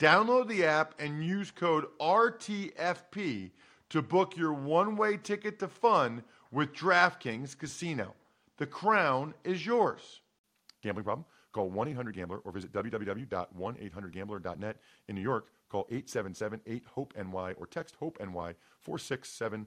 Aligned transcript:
Download 0.00 0.48
the 0.48 0.64
app 0.64 0.94
and 0.98 1.22
use 1.22 1.50
code 1.50 1.84
RTFP 2.00 3.50
to 3.90 4.00
book 4.00 4.34
your 4.34 4.54
one 4.54 4.96
way 4.96 5.18
ticket 5.18 5.58
to 5.58 5.68
fun 5.68 6.22
with 6.50 6.72
DraftKings 6.72 7.58
Casino. 7.58 8.14
The 8.56 8.64
crown 8.64 9.34
is 9.44 9.66
yours. 9.66 10.22
Gambling 10.82 11.04
problem? 11.04 11.26
Call 11.52 11.68
1 11.68 11.88
800 11.88 12.14
Gambler 12.14 12.38
or 12.38 12.52
visit 12.52 12.72
www.1800Gambler.net. 12.72 14.76
In 15.08 15.16
New 15.16 15.20
York, 15.20 15.48
call 15.68 15.86
877 15.90 16.62
8 16.66 16.82
HOPE 16.94 17.12
NY 17.18 17.52
or 17.58 17.66
text 17.66 17.96
HOPE 17.96 18.16
NY 18.20 18.54
467 18.78 19.66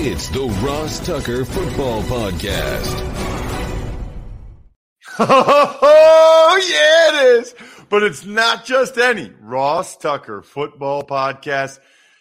It's 0.00 0.28
the 0.28 0.44
Ross 0.64 1.04
Tucker 1.04 1.44
Football 1.44 2.02
Podcast. 2.04 3.14
Oh, 5.20 6.60
yeah, 6.70 7.34
it 7.34 7.40
is. 7.40 7.54
But 7.88 8.04
it's 8.04 8.24
not 8.24 8.64
just 8.64 8.96
any 8.96 9.32
Ross 9.40 9.96
Tucker 9.96 10.42
Football 10.42 11.02
Podcast. 11.02 11.80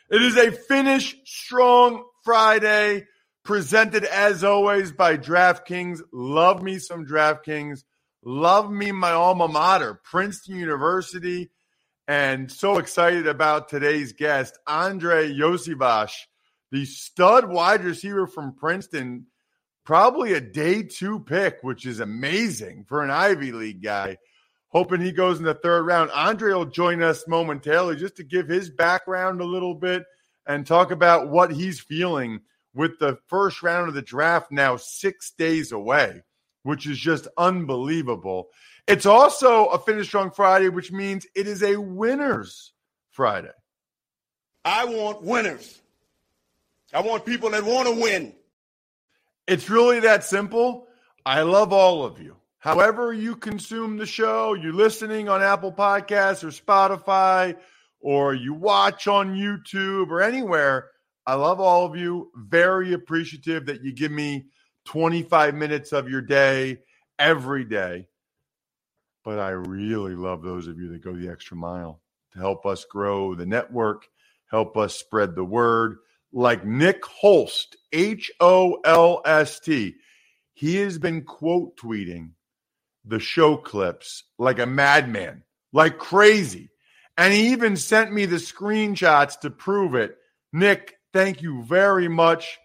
It 0.10 0.24
is 0.24 0.36
a 0.38 0.52
finish 0.52 1.16
strong 1.24 2.04
Friday 2.24 3.06
presented 3.46 4.06
as 4.06 4.44
always 4.44 4.92
by 4.92 5.16
DraftKings. 5.16 6.00
Love 6.12 6.64
me 6.64 6.80
some 6.80 7.06
DraftKings. 7.06 7.84
Love 8.26 8.72
me 8.72 8.92
my 8.92 9.12
alma 9.12 9.48
mater, 9.48 10.02
Princeton 10.04 10.56
University. 10.56 11.52
And 12.08 12.52
so 12.52 12.80
excited 12.80 13.28
about 13.28 13.70
today's 13.70 14.14
guest, 14.14 14.58
Andrei 14.68 15.32
Iosivas 15.32 16.14
the 16.72 16.86
stud 16.86 17.50
wide 17.50 17.84
receiver 17.84 18.28
from 18.28 18.54
Princeton, 18.54 19.28
probably 19.86 20.34
a 20.34 20.42
day 20.42 20.84
two 20.84 21.20
pick, 21.22 21.60
which 21.62 21.86
is 21.86 22.00
amazing 22.00 22.86
for 22.88 23.04
an 23.04 23.10
Ivy 23.10 23.52
League 23.52 23.82
guy. 23.82 24.18
Hoping 24.70 25.00
he 25.00 25.14
goes 25.14 25.40
in 25.40 25.46
the 25.46 25.54
third 25.54 25.86
round. 25.86 26.12
Andrei 26.12 26.54
will 26.54 26.66
join 26.66 27.02
us 27.02 27.28
momentarily 27.28 27.96
just 27.96 28.18
to 28.18 28.24
give 28.24 28.50
his 28.50 28.70
background 28.70 29.40
a 29.40 29.46
little 29.46 29.74
bit 29.74 30.04
and 30.46 30.68
talk 30.68 30.92
about 30.92 31.30
what 31.30 31.52
he's 31.52 31.80
feeling 31.80 32.42
with 32.74 33.00
the 33.00 33.18
first 33.28 33.64
round 33.64 33.88
of 33.88 33.94
the 33.94 34.02
draft 34.02 34.52
now 34.52 34.76
six 34.76 35.32
days 35.32 35.72
away, 35.72 36.22
which 36.64 36.86
is 36.86 37.00
just 37.00 37.28
unbelievable. 37.38 38.50
It's 38.88 39.06
also 39.06 39.66
a 39.68 39.80
finish 39.80 40.08
strong 40.08 40.32
Friday, 40.32 40.70
which 40.70 40.92
means 40.92 41.26
it 41.36 41.48
is 41.48 41.64
a 41.64 41.78
winners 41.78 42.74
Friday. 43.10 43.52
I 44.64 44.86
want 44.86 45.24
winners. 45.24 45.82
I 46.98 47.02
want 47.02 47.28
people 47.28 47.52
that 47.52 47.64
want 47.64 47.88
to 47.88 47.94
win. 47.94 48.34
It's 49.46 49.70
really 49.70 50.00
that 50.00 50.24
simple. 50.24 50.88
I 51.24 51.44
love 51.44 51.72
all 51.72 52.04
of 52.04 52.20
you. 52.20 52.38
However, 52.58 53.14
you 53.14 53.36
consume 53.36 53.98
the 53.98 54.08
show, 54.08 54.56
you're 54.56 54.74
listening 54.74 55.30
on 55.30 55.44
Apple 55.44 55.72
Podcasts 55.72 56.44
or 56.44 56.48
Spotify, 56.48 57.56
or 58.00 58.34
you 58.34 58.56
watch 58.56 59.08
on 59.08 59.36
YouTube 59.36 60.10
or 60.10 60.24
anywhere. 60.24 60.90
I 61.24 61.36
love 61.36 61.60
all 61.60 61.86
of 61.86 61.96
you. 61.96 62.32
Very 62.36 62.94
appreciative 62.94 63.68
that 63.68 63.84
you 63.84 63.94
give 63.94 64.12
me 64.12 64.48
25 64.86 65.54
minutes 65.54 65.92
of 65.92 66.10
your 66.10 66.22
day 66.22 66.80
every 67.20 67.64
day. 67.64 68.08
But 69.24 69.38
I 69.38 69.50
really 69.50 70.16
love 70.16 70.42
those 70.42 70.66
of 70.66 70.80
you 70.80 70.90
that 70.94 71.04
go 71.04 71.14
the 71.14 71.30
extra 71.30 71.58
mile 71.58 72.02
to 72.34 72.40
help 72.40 72.66
us 72.66 72.86
grow 72.86 73.36
the 73.36 73.46
network, 73.46 74.08
help 74.50 74.76
us 74.78 74.96
spread 74.96 75.36
the 75.36 75.46
word 75.46 75.98
like 76.32 76.66
Nick 76.66 77.06
Holst, 77.06 77.78
H 77.92 78.32
O 78.40 78.80
L 78.84 79.22
S 79.26 79.60
T. 79.60 79.96
He 80.54 80.76
has 80.78 80.98
been 80.98 81.24
quote 81.24 81.78
tweeting 81.78 82.32
the 83.06 83.20
show 83.20 83.58
clips 83.58 84.24
like 84.38 84.60
a 84.60 84.66
madman, 84.66 85.44
like 85.72 85.98
crazy. 85.98 86.70
And 87.18 87.34
he 87.34 87.52
even 87.52 87.78
sent 87.78 88.12
me 88.12 88.26
the 88.26 88.36
screenshots 88.36 89.40
to 89.40 89.50
prove 89.50 89.96
it. 89.96 90.18
Nick, 90.54 90.98
thank 91.14 91.42
you 91.42 91.64
very 91.64 92.08
much. 92.08 92.60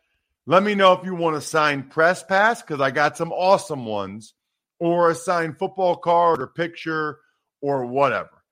Let 0.47 0.63
me 0.63 0.75
know 0.75 0.93
if 0.95 1.05
you 1.05 1.15
want 1.15 1.37
to 1.37 1.41
sign 1.41 1.85
press 1.85 2.23
pass 2.23 2.61
because 2.61 2.81
I 2.81 2.91
got 2.91 3.17
some 3.17 3.33
awesome 3.33 3.87
ones, 3.87 4.35
or 4.81 5.11
a 5.11 5.15
signed 5.15 5.59
football 5.59 5.97
card 5.97 6.43
or 6.43 6.49
picture 6.49 7.21
or 7.61 7.87
whatever. 7.87 8.43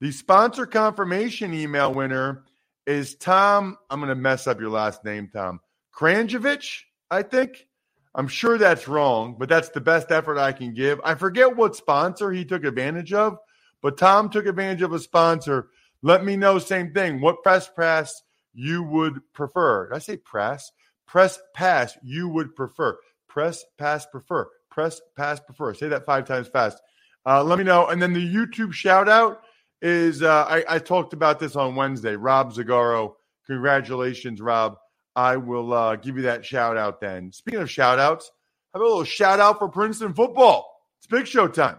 The 0.00 0.12
sponsor 0.12 0.66
confirmation 0.66 1.54
email 1.54 1.94
winner 1.94 2.44
is 2.88 3.14
Tom. 3.16 3.76
I'm 3.90 4.00
going 4.00 4.08
to 4.08 4.14
mess 4.14 4.46
up 4.46 4.58
your 4.58 4.70
last 4.70 5.04
name, 5.04 5.28
Tom 5.32 5.60
Kranjevich, 5.94 6.84
I 7.10 7.22
think. 7.22 7.66
I'm 8.14 8.28
sure 8.28 8.56
that's 8.56 8.88
wrong, 8.88 9.36
but 9.38 9.48
that's 9.48 9.68
the 9.68 9.80
best 9.80 10.10
effort 10.10 10.38
I 10.38 10.52
can 10.52 10.72
give. 10.72 10.98
I 11.04 11.14
forget 11.14 11.54
what 11.54 11.76
sponsor 11.76 12.32
he 12.32 12.44
took 12.44 12.64
advantage 12.64 13.12
of, 13.12 13.36
but 13.82 13.98
Tom 13.98 14.30
took 14.30 14.46
advantage 14.46 14.82
of 14.82 14.92
a 14.92 14.98
sponsor. 14.98 15.68
Let 16.02 16.24
me 16.24 16.36
know, 16.36 16.58
same 16.58 16.92
thing. 16.94 17.20
What 17.20 17.42
press 17.42 17.68
pass 17.68 18.22
you 18.54 18.82
would 18.82 19.20
prefer? 19.34 19.88
Did 19.88 19.96
I 19.96 19.98
say 19.98 20.16
press? 20.16 20.72
Press 21.06 21.38
pass 21.54 21.96
you 22.02 22.28
would 22.28 22.56
prefer. 22.56 22.98
Press 23.28 23.64
pass 23.76 24.06
prefer. 24.06 24.48
Press 24.70 25.00
pass 25.16 25.40
prefer. 25.40 25.74
Say 25.74 25.88
that 25.88 26.06
five 26.06 26.26
times 26.26 26.48
fast. 26.48 26.80
Uh, 27.26 27.44
let 27.44 27.58
me 27.58 27.64
know. 27.64 27.86
And 27.88 28.00
then 28.00 28.14
the 28.14 28.34
YouTube 28.34 28.72
shout 28.72 29.08
out 29.08 29.42
is 29.80 30.22
uh, 30.22 30.44
I, 30.48 30.64
I, 30.68 30.78
talked 30.78 31.12
about 31.12 31.38
this 31.38 31.56
on 31.56 31.76
Wednesday. 31.76 32.16
Rob 32.16 32.52
Zagaro, 32.52 33.14
congratulations, 33.46 34.40
Rob. 34.40 34.76
I 35.14 35.36
will 35.36 35.72
uh, 35.72 35.96
give 35.96 36.16
you 36.16 36.22
that 36.22 36.44
shout 36.44 36.76
out 36.76 37.00
then. 37.00 37.32
Speaking 37.32 37.60
of 37.60 37.70
shout 37.70 37.98
outs, 37.98 38.30
have 38.72 38.82
a 38.82 38.84
little 38.84 39.04
shout 39.04 39.40
out 39.40 39.58
for 39.58 39.68
Princeton 39.68 40.14
football. 40.14 40.82
It's 40.98 41.06
big 41.06 41.26
show 41.26 41.48
time. 41.48 41.78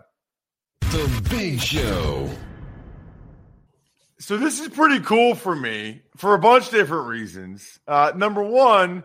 The 0.82 1.28
big 1.30 1.60
show. 1.60 2.30
So 4.20 4.38
this 4.38 4.60
is 4.60 4.68
pretty 4.68 5.00
cool 5.00 5.36
for 5.36 5.56
me 5.56 6.02
for 6.18 6.34
a 6.34 6.40
bunch 6.40 6.66
of 6.66 6.72
different 6.72 7.08
reasons. 7.08 7.80
Uh, 7.88 8.12
number 8.16 8.44
one, 8.44 9.04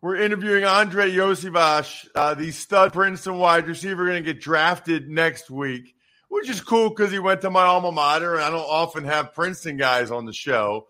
we're 0.00 0.16
interviewing 0.16 0.64
Andrei 0.64 1.12
Iosivas, 1.12 2.08
uh, 2.14 2.34
the 2.34 2.50
stud 2.50 2.92
Princeton 2.92 3.38
wide 3.38 3.68
receiver, 3.68 4.04
going 4.04 4.24
to 4.24 4.32
get 4.32 4.42
drafted 4.42 5.08
next 5.08 5.48
week 5.48 5.94
which 6.32 6.48
is 6.48 6.62
cool 6.62 6.88
because 6.88 7.12
he 7.12 7.18
went 7.18 7.42
to 7.42 7.50
my 7.50 7.64
alma 7.64 7.92
mater, 7.92 8.36
and 8.36 8.42
I 8.42 8.48
don't 8.48 8.60
often 8.60 9.04
have 9.04 9.34
Princeton 9.34 9.76
guys 9.76 10.10
on 10.10 10.24
the 10.24 10.32
show. 10.32 10.86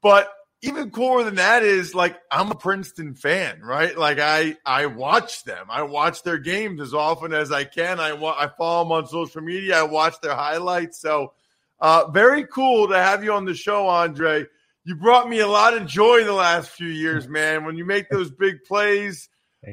But 0.00 0.32
even 0.62 0.90
cooler 0.90 1.22
than 1.22 1.34
that 1.34 1.62
is 1.62 1.94
like 1.94 2.16
I'm 2.30 2.50
a 2.50 2.54
Princeton 2.54 3.12
fan, 3.12 3.60
right? 3.60 3.96
Like 3.96 4.18
I 4.18 4.56
I 4.64 4.86
watch 4.86 5.44
them. 5.44 5.66
I 5.68 5.82
watch 5.82 6.22
their 6.22 6.38
games 6.38 6.80
as 6.80 6.94
often 6.94 7.34
as 7.34 7.52
I 7.52 7.64
can. 7.64 8.00
I 8.00 8.12
I 8.16 8.48
follow 8.56 8.84
them 8.84 8.92
on 8.92 9.06
social 9.06 9.42
media. 9.42 9.80
I 9.80 9.82
watch 9.82 10.18
their 10.22 10.34
highlights. 10.34 10.98
So 10.98 11.34
uh, 11.78 12.10
very 12.10 12.46
cool 12.46 12.88
to 12.88 12.96
have 12.96 13.22
you 13.22 13.34
on 13.34 13.44
the 13.44 13.54
show, 13.54 13.86
Andrei. 13.86 14.46
You 14.84 14.96
brought 14.96 15.28
me 15.28 15.40
a 15.40 15.46
lot 15.46 15.74
of 15.74 15.86
joy 15.86 16.24
the 16.24 16.32
last 16.32 16.70
few 16.70 16.88
years, 16.88 17.28
man. 17.28 17.66
When 17.66 17.76
you 17.76 17.84
make 17.84 18.08
those 18.08 18.30
big 18.30 18.64
plays, 18.64 19.28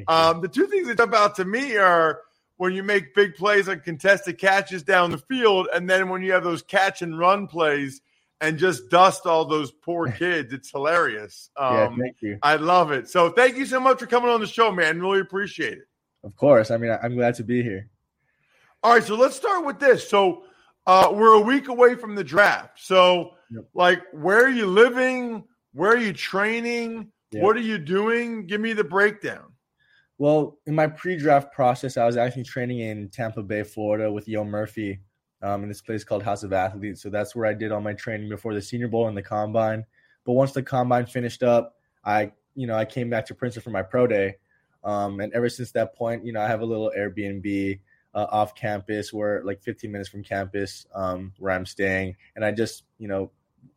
um, 0.06 0.42
the 0.42 0.48
two 0.48 0.66
things 0.66 0.86
that 0.88 0.98
jump 0.98 1.14
out 1.14 1.36
to 1.36 1.46
me 1.46 1.78
are 1.78 2.20
when 2.58 2.72
you 2.74 2.82
make 2.82 3.14
big 3.14 3.34
plays 3.34 3.68
on 3.68 3.80
contested 3.80 4.38
catches 4.38 4.82
down 4.82 5.10
the 5.10 5.18
field, 5.18 5.68
and 5.72 5.88
then 5.88 6.08
when 6.10 6.22
you 6.22 6.32
have 6.32 6.44
those 6.44 6.62
catch 6.62 7.02
and 7.02 7.18
run 7.18 7.46
plays 7.46 8.00
and 8.40 8.58
just 8.58 8.90
dust 8.90 9.26
all 9.26 9.44
those 9.44 9.70
poor 9.70 10.10
kids, 10.18 10.52
it's 10.52 10.70
hilarious. 10.70 11.50
Um, 11.56 11.74
yeah, 11.74 11.88
thank 11.98 12.16
you. 12.20 12.38
I 12.42 12.56
love 12.56 12.92
it. 12.92 13.08
So 13.08 13.30
thank 13.30 13.56
you 13.56 13.64
so 13.64 13.80
much 13.80 13.98
for 13.98 14.06
coming 14.06 14.28
on 14.28 14.40
the 14.40 14.46
show, 14.46 14.70
man. 14.70 15.00
Really 15.00 15.20
appreciate 15.20 15.78
it. 15.78 15.88
Of 16.24 16.36
course. 16.36 16.70
I 16.70 16.76
mean, 16.76 16.96
I'm 17.02 17.14
glad 17.14 17.34
to 17.36 17.44
be 17.44 17.62
here. 17.62 17.88
All 18.82 18.92
right, 18.92 19.02
so 19.02 19.16
let's 19.16 19.34
start 19.36 19.64
with 19.64 19.78
this. 19.80 20.08
So 20.08 20.44
uh, 20.86 21.10
we're 21.12 21.34
a 21.34 21.40
week 21.40 21.68
away 21.68 21.94
from 21.94 22.14
the 22.14 22.24
draft. 22.24 22.80
So 22.80 23.34
Yep. 23.50 23.64
like 23.72 24.02
where 24.12 24.44
are 24.44 24.50
you 24.50 24.66
living? 24.66 25.42
Where 25.72 25.92
are 25.92 25.96
you 25.96 26.12
training? 26.12 27.10
Yeah. 27.30 27.42
What 27.42 27.56
are 27.56 27.60
you 27.60 27.78
doing? 27.78 28.46
Give 28.46 28.60
me 28.60 28.72
the 28.74 28.84
breakdown. 28.84 29.52
Well, 30.18 30.58
in 30.66 30.74
my 30.74 30.88
pre-draft 30.88 31.52
process, 31.52 31.96
I 31.96 32.04
was 32.04 32.16
actually 32.16 32.42
training 32.42 32.80
in 32.80 33.08
Tampa 33.08 33.42
Bay, 33.42 33.62
Florida, 33.62 34.10
with 34.10 34.26
Yo 34.26 34.44
Murphy, 34.44 34.98
um, 35.42 35.62
in 35.62 35.68
this 35.68 35.80
place 35.80 36.02
called 36.02 36.24
House 36.24 36.42
of 36.42 36.52
Athletes. 36.52 37.00
So 37.00 37.08
that's 37.08 37.36
where 37.36 37.46
I 37.46 37.54
did 37.54 37.70
all 37.70 37.80
my 37.80 37.92
training 37.92 38.28
before 38.28 38.52
the 38.52 38.60
Senior 38.60 38.88
Bowl 38.88 39.06
and 39.06 39.16
the 39.16 39.22
Combine. 39.22 39.84
But 40.24 40.32
once 40.32 40.50
the 40.50 40.62
Combine 40.62 41.06
finished 41.06 41.44
up, 41.44 41.76
I, 42.04 42.32
you 42.56 42.66
know, 42.66 42.74
I 42.74 42.84
came 42.84 43.08
back 43.08 43.26
to 43.26 43.34
Princeton 43.34 43.62
for 43.62 43.70
my 43.70 43.82
pro 43.82 44.08
day, 44.08 44.36
um, 44.82 45.20
and 45.20 45.32
ever 45.34 45.48
since 45.48 45.70
that 45.72 45.94
point, 45.94 46.26
you 46.26 46.32
know, 46.32 46.40
I 46.40 46.48
have 46.48 46.62
a 46.62 46.66
little 46.66 46.90
Airbnb 46.96 47.78
uh, 48.14 48.26
off 48.30 48.56
campus, 48.56 49.12
where 49.12 49.44
like 49.44 49.62
15 49.62 49.92
minutes 49.92 50.08
from 50.08 50.24
campus, 50.24 50.84
um, 50.94 51.32
where 51.38 51.52
I'm 51.52 51.66
staying, 51.66 52.16
and 52.34 52.44
I 52.44 52.50
just, 52.50 52.82
you 52.98 53.06
know, 53.06 53.30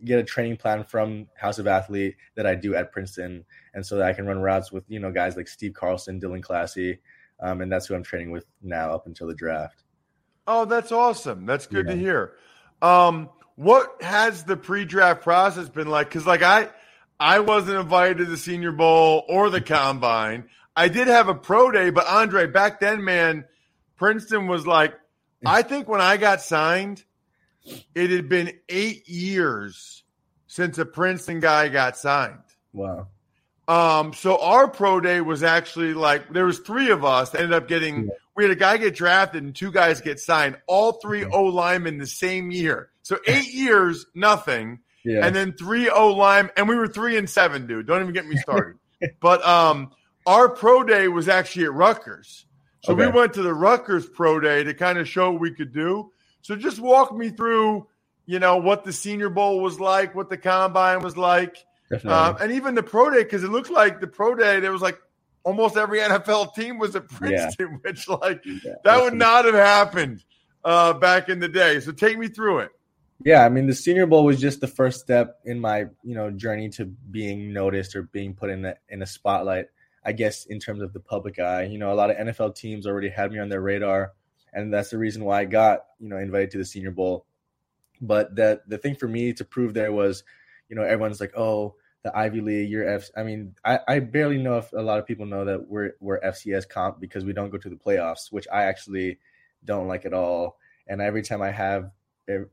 get 0.04 0.20
a 0.20 0.24
training 0.24 0.58
plan 0.58 0.84
from 0.84 1.28
House 1.36 1.60
of 1.60 1.68
Athlete 1.68 2.16
that 2.36 2.46
I 2.46 2.56
do 2.56 2.76
at 2.76 2.92
Princeton, 2.92 3.46
and 3.74 3.86
so 3.86 3.98
that 3.98 4.08
I 4.08 4.14
can 4.14 4.26
run 4.26 4.40
routes 4.40 4.72
with 4.72 4.84
you 4.88 5.00
know 5.00 5.12
guys 5.12 5.36
like 5.36 5.48
Steve 5.48 5.74
Carlson, 5.74 6.20
Dylan 6.20 6.42
Classi, 6.42 7.00
um, 7.40 7.62
and 7.62 7.72
that's 7.72 7.88
who 7.88 7.96
I'm 7.96 8.04
training 8.04 8.32
with 8.32 8.46
now 8.62 8.92
up 8.92 9.08
until 9.08 9.28
the 9.28 9.36
draft. 9.36 9.84
Oh, 10.48 10.66
that's 10.66 10.92
awesome. 10.92 11.46
That's 11.46 11.68
good 11.68 11.88
to 11.88 11.96
hear. 11.96 12.34
Um, 12.82 13.30
what 13.56 14.02
has 14.02 14.44
the 14.44 14.58
pre-draft 14.58 15.22
process 15.22 15.70
been 15.70 15.88
like? 15.88 16.10
Because 16.10 16.26
like 16.26 16.42
I, 16.42 16.70
I 17.20 17.40
wasn't 17.40 17.80
invited 17.80 18.18
to 18.18 18.26
the 18.26 18.38
Senior 18.38 18.72
Bowl 18.72 19.24
or 19.30 19.50
the 19.50 19.62
Combine. 19.62 20.50
I 20.76 20.88
did 20.88 21.08
have 21.08 21.28
a 21.28 21.36
pro 21.36 21.72
day, 21.72 21.90
but 21.92 22.08
Andrei, 22.08 22.48
back 22.48 22.80
then, 22.80 23.04
man, 23.04 23.46
Princeton 23.98 24.48
was 24.48 24.66
like, 24.66 24.96
I 25.46 25.62
think 25.62 25.88
when 25.88 26.02
I 26.02 26.18
got 26.18 26.42
signed, 26.42 27.04
it 27.96 28.10
had 28.10 28.28
been 28.30 28.54
eight 28.70 29.08
years 29.08 30.04
since 30.48 30.78
a 30.78 30.86
Princeton 30.86 31.40
guy 31.40 31.70
got 31.70 31.98
signed. 31.98 32.40
Wow. 32.74 33.08
Um, 33.68 34.14
so 34.14 34.38
our 34.42 34.68
pro 34.68 35.00
day 35.00 35.22
was 35.22 35.44
actually 35.44 35.94
like 35.94 36.32
there 36.34 36.46
was 36.46 36.60
three 36.60 36.90
of 36.92 37.06
us 37.06 37.30
that 37.30 37.42
ended 37.42 37.54
up 37.56 37.68
getting. 37.68 38.06
Yeah. 38.06 38.12
We 38.36 38.44
had 38.46 38.52
a 38.52 38.56
guy 38.56 38.78
get 38.78 38.96
drafted 38.96 39.44
and 39.44 39.54
two 39.56 39.72
guys 39.72 40.02
get 40.02 40.20
signed. 40.20 40.58
All 40.68 40.94
three 40.94 41.24
Okay. 41.26 41.34
O 41.36 41.44
linemen 41.44 41.98
the 41.98 42.08
same 42.08 42.50
year. 42.52 42.90
So 43.04 43.18
eight 43.28 43.48
years, 43.54 44.06
nothing, 44.16 44.80
Yeah. 45.04 45.26
and 45.26 45.36
then 45.36 45.54
three 45.54 45.90
O 45.90 46.10
line, 46.14 46.50
and 46.58 46.68
we 46.68 46.76
were 46.76 46.88
three 46.88 47.18
and 47.18 47.30
seven, 47.30 47.68
dude. 47.68 47.88
Don't 47.88 48.02
even 48.02 48.14
get 48.14 48.26
me 48.26 48.38
started. 48.38 48.78
but 49.22 49.46
um, 49.46 49.92
our 50.26 50.50
pro 50.50 50.84
day 50.84 51.08
was 51.08 51.28
actually 51.30 51.66
at 51.66 51.74
Rutgers, 51.74 52.46
so 52.84 52.94
we 52.94 53.08
went 53.08 53.34
to 53.34 53.42
the 53.42 53.54
Rutgers 53.54 54.08
pro 54.08 54.40
day 54.40 54.64
to 54.64 54.74
kind 54.74 54.98
of 54.98 55.08
show 55.08 55.32
what 55.32 55.42
we 55.42 55.54
could 55.54 55.74
do. 55.74 56.12
So 56.42 56.56
just 56.56 56.80
walk 56.80 57.16
me 57.16 57.30
through, 57.30 57.88
you 58.26 58.40
know, 58.40 58.58
what 58.58 58.84
the 58.84 58.94
Senior 58.94 59.30
Bowl 59.30 59.62
was 59.62 59.80
like, 59.80 60.16
what 60.16 60.30
the 60.30 60.38
combine 60.38 61.02
was 61.02 61.18
like. 61.18 61.58
Um, 62.06 62.38
and 62.40 62.52
even 62.54 62.74
the 62.74 62.84
pro 62.84 63.10
day, 63.10 63.24
because 63.24 63.44
it 63.44 63.50
looked 63.50 63.70
like 63.70 64.00
the 64.00 64.08
pro 64.08 64.34
day, 64.34 64.60
there 64.60 64.72
was 64.72 64.82
like 64.82 64.98
almost 65.44 65.78
every 65.78 66.00
NFL 66.02 66.54
team 66.54 66.78
was 66.78 66.96
at 66.96 67.08
Princeton, 67.10 67.80
which 67.82 68.08
like 68.08 68.42
Yeah, 68.46 68.74
that 68.84 69.02
would 69.02 69.14
not 69.14 69.46
have 69.46 69.56
happened 69.56 70.24
uh, 70.64 70.94
back 70.94 71.30
in 71.30 71.40
the 71.40 71.50
day. 71.50 71.80
So 71.80 71.92
take 71.92 72.18
me 72.18 72.28
through 72.28 72.60
it. 72.60 72.72
Yeah, 73.24 73.46
I 73.46 73.50
mean 73.50 73.68
the 73.68 73.76
Senior 73.76 74.08
Bowl 74.08 74.26
was 74.26 74.40
just 74.40 74.62
the 74.62 74.68
first 74.68 75.00
step 75.00 75.40
in 75.46 75.60
my 75.60 75.86
you 76.04 76.16
know 76.16 76.32
journey 76.32 76.70
to 76.70 76.86
being 76.86 77.54
noticed 77.54 77.96
or 77.96 78.04
being 78.04 78.34
put 78.34 78.50
in 78.50 78.64
the 78.64 78.78
in 78.90 79.02
a 79.02 79.06
spotlight. 79.06 79.68
I 80.04 80.14
guess 80.14 80.46
in 80.46 80.60
terms 80.60 80.82
of 80.82 80.94
the 80.94 81.00
public 81.00 81.38
eye, 81.38 81.64
you 81.64 81.78
know, 81.78 81.94
a 81.94 81.96
lot 81.96 82.10
of 82.10 82.18
NFL 82.18 82.56
teams 82.56 82.88
already 82.88 83.10
had 83.10 83.32
me 83.32 83.38
on 83.38 83.50
their 83.50 83.62
radar, 83.62 84.14
and 84.54 84.74
that's 84.74 84.90
the 84.90 84.98
reason 84.98 85.24
why 85.24 85.42
I 85.42 85.46
got 85.46 85.86
you 86.00 86.10
know 86.10 86.18
invited 86.18 86.52
to 86.52 86.58
the 86.58 86.66
Senior 86.66 86.92
Bowl. 86.92 87.26
But 88.02 88.36
that 88.36 88.68
the 88.68 88.78
thing 88.78 88.96
for 88.96 89.08
me 89.08 89.34
to 89.34 89.46
prove 89.46 89.74
there 89.74 89.92
was, 89.92 90.24
you 90.70 90.76
know, 90.76 90.84
everyone's 90.84 91.20
like, 91.20 91.38
oh, 91.38 91.76
the 92.04 92.18
Ivy 92.18 92.42
League, 92.42 92.70
you're 92.70 92.88
F. 92.88 93.10
I 93.16 93.24
mean, 93.24 93.56
I, 93.64 93.80
I 93.88 94.00
barely 94.00 94.38
know 94.38 94.58
if 94.58 94.72
a 94.74 94.82
lot 94.82 95.00
of 95.00 95.06
people 95.06 95.26
know 95.26 95.46
that 95.46 95.68
we're 95.68 95.94
we're 96.00 96.20
FCS 96.22 96.68
comp 96.68 97.00
because 97.00 97.24
we 97.24 97.34
don't 97.34 97.52
go 97.52 97.58
to 97.58 97.70
the 97.70 97.76
playoffs, 97.76 98.32
which 98.32 98.48
I 98.52 98.64
actually 98.64 99.20
don't 99.64 99.88
like 99.88 100.06
at 100.06 100.14
all. 100.14 100.58
And 100.88 101.02
every 101.02 101.22
time 101.22 101.42
I 101.42 101.52
have 101.52 101.92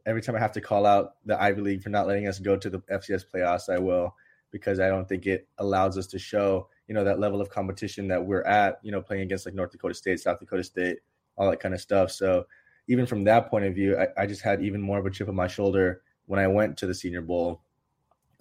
every 0.06 0.22
time 0.22 0.34
I 0.34 0.40
have 0.40 0.52
to 0.52 0.60
call 0.60 0.86
out 0.86 1.14
the 1.24 1.40
Ivy 1.40 1.60
League 1.60 1.82
for 1.82 1.90
not 1.90 2.06
letting 2.06 2.26
us 2.26 2.38
go 2.38 2.56
to 2.56 2.70
the 2.70 2.80
FCS 2.80 3.24
playoffs, 3.32 3.72
I 3.72 3.78
will 3.78 4.14
because 4.50 4.80
I 4.80 4.88
don't 4.88 5.08
think 5.08 5.26
it 5.26 5.46
allows 5.58 5.98
us 5.98 6.06
to 6.08 6.18
show, 6.18 6.68
you 6.86 6.94
know, 6.94 7.04
that 7.04 7.20
level 7.20 7.40
of 7.40 7.50
competition 7.50 8.08
that 8.08 8.24
we're 8.24 8.42
at, 8.42 8.78
you 8.82 8.90
know, 8.90 9.02
playing 9.02 9.22
against 9.22 9.44
like 9.44 9.54
North 9.54 9.72
Dakota 9.72 9.94
State, 9.94 10.20
South 10.20 10.40
Dakota 10.40 10.64
State, 10.64 10.98
all 11.38 11.48
that 11.50 11.60
kind 11.60 11.74
of 11.74 11.80
stuff. 11.80 12.10
So 12.10 12.46
even 12.88 13.06
from 13.06 13.24
that 13.24 13.48
point 13.48 13.64
of 13.64 13.74
view, 13.74 13.96
I, 13.96 14.22
I 14.22 14.26
just 14.26 14.42
had 14.42 14.62
even 14.62 14.82
more 14.82 14.98
of 14.98 15.06
a 15.06 15.10
chip 15.10 15.28
on 15.28 15.34
my 15.34 15.46
shoulder 15.46 16.02
when 16.26 16.40
I 16.40 16.46
went 16.46 16.76
to 16.78 16.86
the 16.86 16.94
Senior 16.94 17.22
Bowl. 17.22 17.62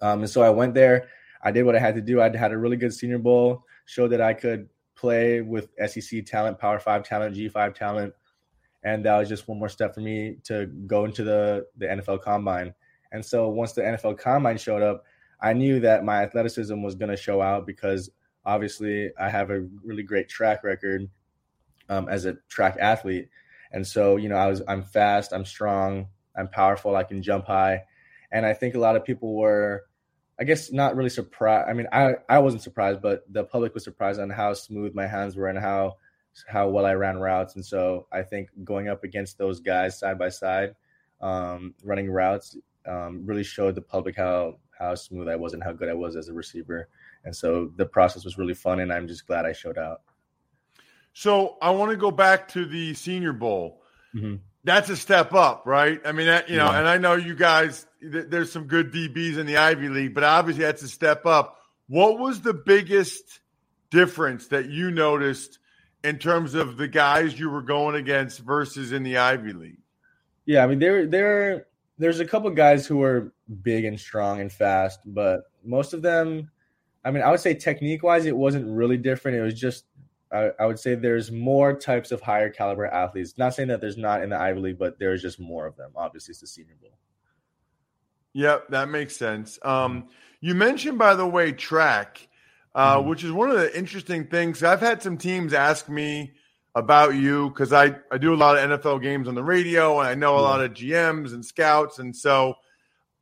Um, 0.00 0.20
and 0.20 0.30
so 0.30 0.42
I 0.42 0.50
went 0.50 0.74
there. 0.74 1.08
I 1.42 1.52
did 1.52 1.64
what 1.64 1.76
I 1.76 1.78
had 1.78 1.94
to 1.94 2.00
do. 2.00 2.20
I 2.20 2.36
had 2.36 2.52
a 2.52 2.58
really 2.58 2.76
good 2.76 2.92
Senior 2.92 3.18
Bowl, 3.18 3.64
showed 3.86 4.08
that 4.08 4.20
I 4.20 4.34
could 4.34 4.68
play 4.96 5.40
with 5.40 5.68
SEC 5.86 6.26
talent, 6.26 6.58
Power 6.58 6.80
Five 6.80 7.04
talent, 7.04 7.34
G 7.34 7.48
five 7.48 7.74
talent, 7.74 8.12
and 8.82 9.04
that 9.04 9.16
was 9.16 9.28
just 9.28 9.46
one 9.46 9.58
more 9.58 9.68
step 9.68 9.94
for 9.94 10.00
me 10.00 10.36
to 10.44 10.66
go 10.86 11.04
into 11.04 11.22
the 11.22 11.66
the 11.76 11.86
NFL 11.86 12.22
Combine. 12.22 12.74
And 13.12 13.24
so 13.24 13.48
once 13.48 13.72
the 13.72 13.82
NFL 13.82 14.18
Combine 14.18 14.58
showed 14.58 14.82
up, 14.82 15.04
I 15.40 15.52
knew 15.52 15.80
that 15.80 16.04
my 16.04 16.22
athleticism 16.22 16.82
was 16.82 16.94
going 16.94 17.10
to 17.10 17.16
show 17.16 17.40
out 17.40 17.66
because 17.66 18.10
obviously 18.44 19.10
I 19.18 19.28
have 19.28 19.50
a 19.50 19.66
really 19.84 20.02
great 20.02 20.28
track 20.28 20.64
record 20.64 21.08
um, 21.88 22.08
as 22.08 22.24
a 22.24 22.34
track 22.48 22.76
athlete, 22.80 23.28
and 23.72 23.86
so 23.86 24.16
you 24.16 24.28
know 24.28 24.36
I 24.36 24.48
was 24.48 24.62
I'm 24.68 24.82
fast, 24.82 25.32
I'm 25.32 25.44
strong, 25.44 26.08
I'm 26.36 26.48
powerful, 26.48 26.96
I 26.96 27.04
can 27.04 27.22
jump 27.22 27.46
high, 27.46 27.84
and 28.30 28.46
I 28.46 28.54
think 28.54 28.74
a 28.74 28.80
lot 28.80 28.96
of 28.96 29.04
people 29.04 29.34
were. 29.36 29.84
I 30.40 30.44
guess 30.44 30.70
not 30.70 30.94
really 30.94 31.10
surprised. 31.10 31.68
I 31.68 31.72
mean, 31.72 31.88
I, 31.90 32.14
I 32.28 32.38
wasn't 32.38 32.62
surprised, 32.62 33.02
but 33.02 33.24
the 33.28 33.42
public 33.42 33.74
was 33.74 33.82
surprised 33.82 34.20
on 34.20 34.30
how 34.30 34.54
smooth 34.54 34.94
my 34.94 35.04
hands 35.04 35.34
were 35.34 35.48
and 35.48 35.58
how 35.58 35.96
how 36.46 36.68
well 36.68 36.86
I 36.86 36.94
ran 36.94 37.18
routes. 37.18 37.56
And 37.56 37.64
so 37.64 38.06
I 38.12 38.22
think 38.22 38.50
going 38.64 38.88
up 38.88 39.04
against 39.04 39.38
those 39.38 39.60
guys 39.60 39.98
side 39.98 40.18
by 40.18 40.28
side, 40.28 40.74
um, 41.20 41.74
running 41.82 42.10
routes, 42.10 42.56
um, 42.86 43.26
really 43.26 43.44
showed 43.44 43.74
the 43.74 43.82
public 43.82 44.16
how 44.16 44.58
how 44.78 44.94
smooth 44.94 45.28
I 45.28 45.36
was 45.36 45.54
and 45.54 45.62
how 45.62 45.72
good 45.72 45.88
I 45.88 45.94
was 45.94 46.14
as 46.14 46.28
a 46.28 46.32
receiver. 46.32 46.88
And 47.24 47.34
so 47.34 47.72
the 47.76 47.86
process 47.86 48.24
was 48.24 48.38
really 48.38 48.54
fun, 48.54 48.80
and 48.80 48.92
I'm 48.92 49.08
just 49.08 49.26
glad 49.26 49.44
I 49.44 49.52
showed 49.52 49.76
out. 49.76 50.02
So 51.18 51.56
I 51.60 51.70
want 51.70 51.90
to 51.90 51.96
go 51.96 52.12
back 52.12 52.46
to 52.50 52.64
the 52.64 52.94
Senior 52.94 53.32
Bowl. 53.32 53.82
Mhm. 54.14 54.38
That's 54.62 54.88
a 54.88 54.96
step 54.96 55.34
up, 55.34 55.64
right? 55.66 56.00
I 56.04 56.12
mean, 56.12 56.26
that, 56.26 56.48
you 56.48 56.58
know, 56.58 56.70
Yeah. 56.70 56.78
and 56.78 56.86
I 56.86 56.96
know 56.98 57.14
you 57.14 57.34
guys. 57.34 57.86
th- 58.00 58.26
There's 58.28 58.52
some 58.52 58.68
good 58.68 58.92
DBs 58.92 59.36
in 59.36 59.44
the 59.46 59.56
Ivy 59.56 59.88
League, 59.88 60.14
but 60.14 60.22
obviously 60.22 60.62
that's 60.62 60.84
a 60.84 60.88
step 60.88 61.26
up. 61.26 61.58
What 61.88 62.20
was 62.20 62.42
the 62.42 62.54
biggest 62.54 63.40
difference 63.90 64.46
that 64.48 64.66
you 64.70 64.92
noticed 64.92 65.58
in 66.04 66.18
terms 66.18 66.54
of 66.54 66.76
the 66.76 66.86
guys 66.86 67.36
you 67.40 67.50
were 67.50 67.62
going 67.62 67.96
against 67.96 68.38
versus 68.38 68.92
in 68.92 69.02
the 69.02 69.16
Ivy 69.18 69.52
League? 69.54 69.80
Yeah, 70.46 70.62
I 70.62 70.68
mean 70.68 70.78
there 70.78 71.04
there 71.08 71.66
there's 71.98 72.20
a 72.20 72.24
couple 72.24 72.48
guys 72.50 72.86
who 72.86 73.02
are 73.02 73.32
big 73.62 73.84
and 73.84 73.98
strong 73.98 74.40
and 74.40 74.52
fast, 74.52 75.00
but 75.04 75.50
most 75.64 75.92
of 75.94 76.00
them, 76.02 76.48
I 77.04 77.10
mean, 77.10 77.24
I 77.24 77.30
would 77.32 77.40
say 77.40 77.54
technique 77.54 78.04
wise, 78.04 78.24
it 78.26 78.36
wasn't 78.36 78.68
really 78.68 78.96
different. 78.98 79.36
It 79.36 79.42
was 79.42 79.58
just 79.58 79.84
I, 80.32 80.50
I 80.60 80.66
would 80.66 80.78
say 80.78 80.94
there's 80.94 81.30
more 81.30 81.72
types 81.74 82.12
of 82.12 82.20
higher 82.20 82.50
caliber 82.50 82.86
athletes. 82.86 83.34
Not 83.38 83.54
saying 83.54 83.68
that 83.68 83.80
there's 83.80 83.96
not 83.96 84.22
in 84.22 84.30
the 84.30 84.38
Ivy 84.40 84.60
League, 84.60 84.78
but 84.78 84.98
there's 84.98 85.22
just 85.22 85.40
more 85.40 85.66
of 85.66 85.76
them. 85.76 85.90
Obviously, 85.96 86.32
it's 86.32 86.40
the 86.40 86.46
Senior 86.46 86.74
Bowl. 86.80 86.98
Yep, 88.34 88.68
that 88.68 88.88
makes 88.88 89.16
sense. 89.16 89.58
Um, 89.62 90.08
you 90.40 90.54
mentioned, 90.54 90.98
by 90.98 91.14
the 91.14 91.26
way, 91.26 91.52
track, 91.52 92.28
uh, 92.74 92.98
Mhm. 92.98 93.06
which 93.06 93.24
is 93.24 93.32
one 93.32 93.50
of 93.50 93.56
the 93.56 93.76
interesting 93.76 94.26
things. 94.26 94.62
I've 94.62 94.80
had 94.80 95.02
some 95.02 95.16
teams 95.16 95.52
ask 95.54 95.88
me 95.88 96.34
about 96.74 97.14
you 97.14 97.48
because 97.48 97.72
I, 97.72 97.96
I 98.12 98.18
do 98.18 98.34
a 98.34 98.36
lot 98.36 98.56
of 98.56 98.62
NFL 98.70 98.98
games 99.02 99.26
on 99.26 99.34
the 99.34 99.42
radio 99.42 99.98
and 99.98 100.08
I 100.08 100.14
know 100.14 100.34
a 100.36 100.42
Yeah. 100.42 100.48
lot 100.48 100.60
of 100.60 100.74
GMs 100.74 101.32
and 101.32 101.44
scouts. 101.44 101.98
And 101.98 102.14
so 102.14 102.54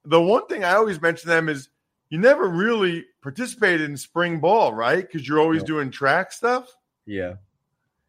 the 0.05 0.21
one 0.21 0.47
thing 0.47 0.65
I 0.65 0.75
always 0.75 1.01
mention 1.01 1.23
to 1.23 1.35
them 1.35 1.49
is 1.49 1.69
you 2.11 2.19
never 2.19 2.47
really 2.49 3.07
participated 3.23 3.89
in 3.89 3.97
spring 3.97 4.41
ball, 4.41 4.75
right? 4.75 5.01
Because 5.07 5.27
you're 5.27 5.41
always 5.41 5.63
Yeah. 5.63 5.67
doing 5.69 5.91
track 5.91 6.33
stuff. 6.33 6.77
Yeah, 7.07 7.35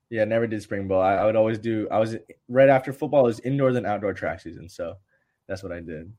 yeah. 0.10 0.26
Never 0.26 0.48
did 0.48 0.62
spring 0.62 0.88
ball. 0.88 1.02
I, 1.02 1.16
I 1.16 1.26
would 1.26 1.36
always 1.36 1.60
do. 1.60 1.88
I 1.90 2.00
was 2.00 2.16
right 2.50 2.70
after 2.70 2.92
football. 2.94 3.22
It 3.22 3.28
was 3.28 3.40
indoors 3.40 3.76
and 3.76 3.86
outdoor 3.86 4.14
track 4.14 4.42
season, 4.42 4.70
so 4.70 4.96
that's 5.48 5.64
what 5.64 5.72
I 5.72 5.80
did. 5.80 6.12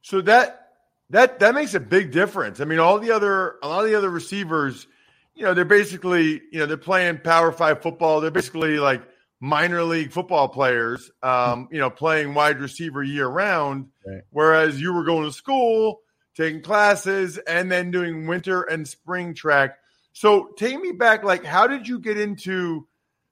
So 0.00 0.20
that 0.22 0.68
that 1.10 1.38
that 1.40 1.54
makes 1.54 1.74
a 1.74 1.80
big 1.80 2.10
difference. 2.10 2.60
I 2.60 2.64
mean, 2.64 2.78
all 2.78 2.98
the 2.98 3.12
other 3.12 3.56
a 3.62 3.68
lot 3.68 3.84
of 3.84 3.90
the 3.90 3.96
other 3.96 4.10
receivers, 4.10 4.86
you 5.34 5.44
know, 5.44 5.54
they're 5.54 5.64
basically 5.64 6.42
you 6.50 6.58
know 6.58 6.66
they're 6.66 6.76
playing 6.76 7.18
Power 7.18 7.52
Five 7.52 7.82
football. 7.82 8.20
They're 8.20 8.30
basically 8.30 8.78
like 8.78 9.02
minor 9.42 9.82
league 9.82 10.12
football 10.12 10.48
players, 10.48 11.10
um, 11.22 11.68
you 11.72 11.78
know, 11.80 11.90
playing 11.90 12.32
wide 12.32 12.60
receiver 12.60 13.02
year 13.02 13.26
round. 13.26 13.88
Right. 14.06 14.22
Whereas 14.30 14.80
you 14.80 14.94
were 14.94 15.04
going 15.04 15.24
to 15.24 15.32
school, 15.32 16.00
taking 16.36 16.62
classes, 16.62 17.38
and 17.38 17.70
then 17.70 17.90
doing 17.90 18.26
winter 18.26 18.62
and 18.62 18.86
spring 18.86 19.34
track. 19.34 19.78
So 20.12 20.48
take 20.56 20.78
me 20.80 20.92
back. 20.92 21.24
Like, 21.24 21.44
how 21.44 21.66
did 21.66 21.88
you 21.88 21.98
get 21.98 22.18
into 22.18 22.86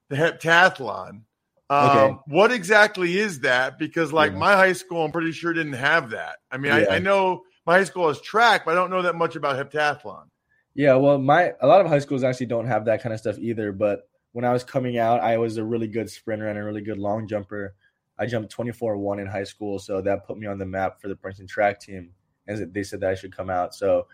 the 0.09 0.17
heptathlon? 0.17 1.23
Um, 1.69 1.91
Okay. 1.91 2.17
What 2.27 2.53
exactly 2.53 3.17
is 3.19 3.41
that? 3.41 3.79
Because 3.79 4.13
like 4.13 4.33
Yeah. 4.33 4.39
my 4.39 4.53
high 4.57 4.73
school, 4.73 5.05
I'm 5.05 5.13
pretty 5.13 5.33
sure 5.33 5.53
didn't 5.53 5.75
have 5.75 6.11
that. 6.11 6.39
I 6.51 6.57
mean, 6.57 6.73
Yeah. 6.73 6.87
I, 6.91 6.97
I 6.97 6.99
know 6.99 7.43
my 7.67 7.75
high 7.75 7.85
school 7.85 8.09
has 8.09 8.21
track, 8.21 8.65
but 8.65 8.73
I 8.73 8.75
don't 8.75 8.91
know 8.91 9.03
that 9.03 9.15
much 9.15 9.37
about 9.37 9.57
heptathlon. 9.57 10.25
Yeah, 10.75 10.95
well, 10.97 11.19
my 11.19 11.53
a 11.61 11.67
lot 11.67 11.81
of 11.81 11.87
high 11.89 11.99
schools 11.99 12.25
actually 12.25 12.47
don't 12.47 12.67
have 12.67 12.85
that 12.87 13.03
kind 13.03 13.13
of 13.13 13.21
stuff 13.21 13.39
either. 13.39 13.73
But 13.73 14.09
when 14.33 14.45
I 14.45 14.53
was 14.53 14.65
coming 14.65 14.99
out, 14.99 15.21
I 15.21 15.37
was 15.37 15.57
a 15.57 15.65
really 15.65 15.89
good 15.89 16.09
sprinter 16.09 16.49
and 16.49 16.59
a 16.59 16.65
really 16.65 16.81
good 16.81 16.99
long 16.99 17.27
jumper. 17.29 17.75
I 18.19 18.27
jumped 18.27 18.51
24 18.51 18.97
1 18.97 19.19
in 19.19 19.27
high 19.27 19.45
school, 19.45 19.79
so 19.79 20.01
that 20.03 20.27
put 20.27 20.39
me 20.39 20.47
on 20.47 20.59
the 20.59 20.67
map 20.67 21.01
for 21.01 21.09
the 21.09 21.17
Princeton 21.17 21.47
track 21.47 21.81
team. 21.81 22.11
And 22.47 22.73
they 22.73 22.83
said 22.83 23.01
that 23.01 23.11
I 23.11 23.15
should 23.15 23.35
come 23.37 23.51
out. 23.51 23.75
So 23.75 24.07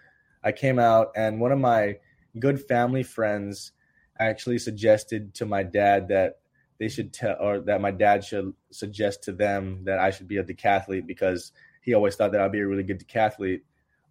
I 0.43 0.53
came 0.53 0.79
out, 0.79 1.13
and 1.17 1.41
one 1.41 1.53
of 1.53 1.59
my 1.59 1.99
good 2.39 2.61
family 2.61 3.03
friends 3.03 3.73
actually 4.19 4.59
suggested 4.59 5.35
to 5.35 5.47
my 5.47 5.63
dad 5.63 6.09
that 6.09 6.41
they 6.79 6.89
should 6.89 7.13
tell, 7.13 7.37
or 7.41 7.61
that 7.61 7.81
my 7.81 7.91
dad 7.91 8.25
should 8.25 8.53
suggest 8.71 9.25
to 9.25 9.33
them 9.33 9.85
that 9.85 9.99
I 9.99 10.11
should 10.11 10.29
be 10.29 10.37
a 10.37 10.45
decathlete 10.45 11.07
because 11.07 11.53
he 11.83 11.95
always 11.95 12.17
thought 12.17 12.33
that 12.33 12.41
I'd 12.41 12.53
be 12.53 12.61
a 12.61 12.67
really 12.67 12.83
good 12.83 13.01
decathlete. 13.01 13.63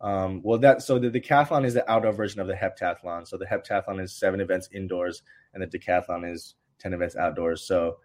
Um, 0.01 0.41
well, 0.43 0.59
that 0.59 0.81
so 0.81 0.99
the 0.99 1.09
decathlon 1.09 1.65
is 1.65 1.73
the 1.73 1.89
outdoor 1.89 2.11
version 2.11 2.41
of 2.41 2.47
the 2.47 2.53
heptathlon. 2.53 3.27
So 3.27 3.37
the 3.37 3.45
heptathlon 3.45 4.01
is 4.01 4.13
seven 4.13 4.41
events 4.41 4.69
indoors, 4.73 5.23
and 5.53 5.61
the 5.61 5.67
decathlon 5.67 6.31
is 6.31 6.55
ten 6.79 6.93
events 6.93 7.15
outdoors. 7.15 7.61
So 7.67 7.97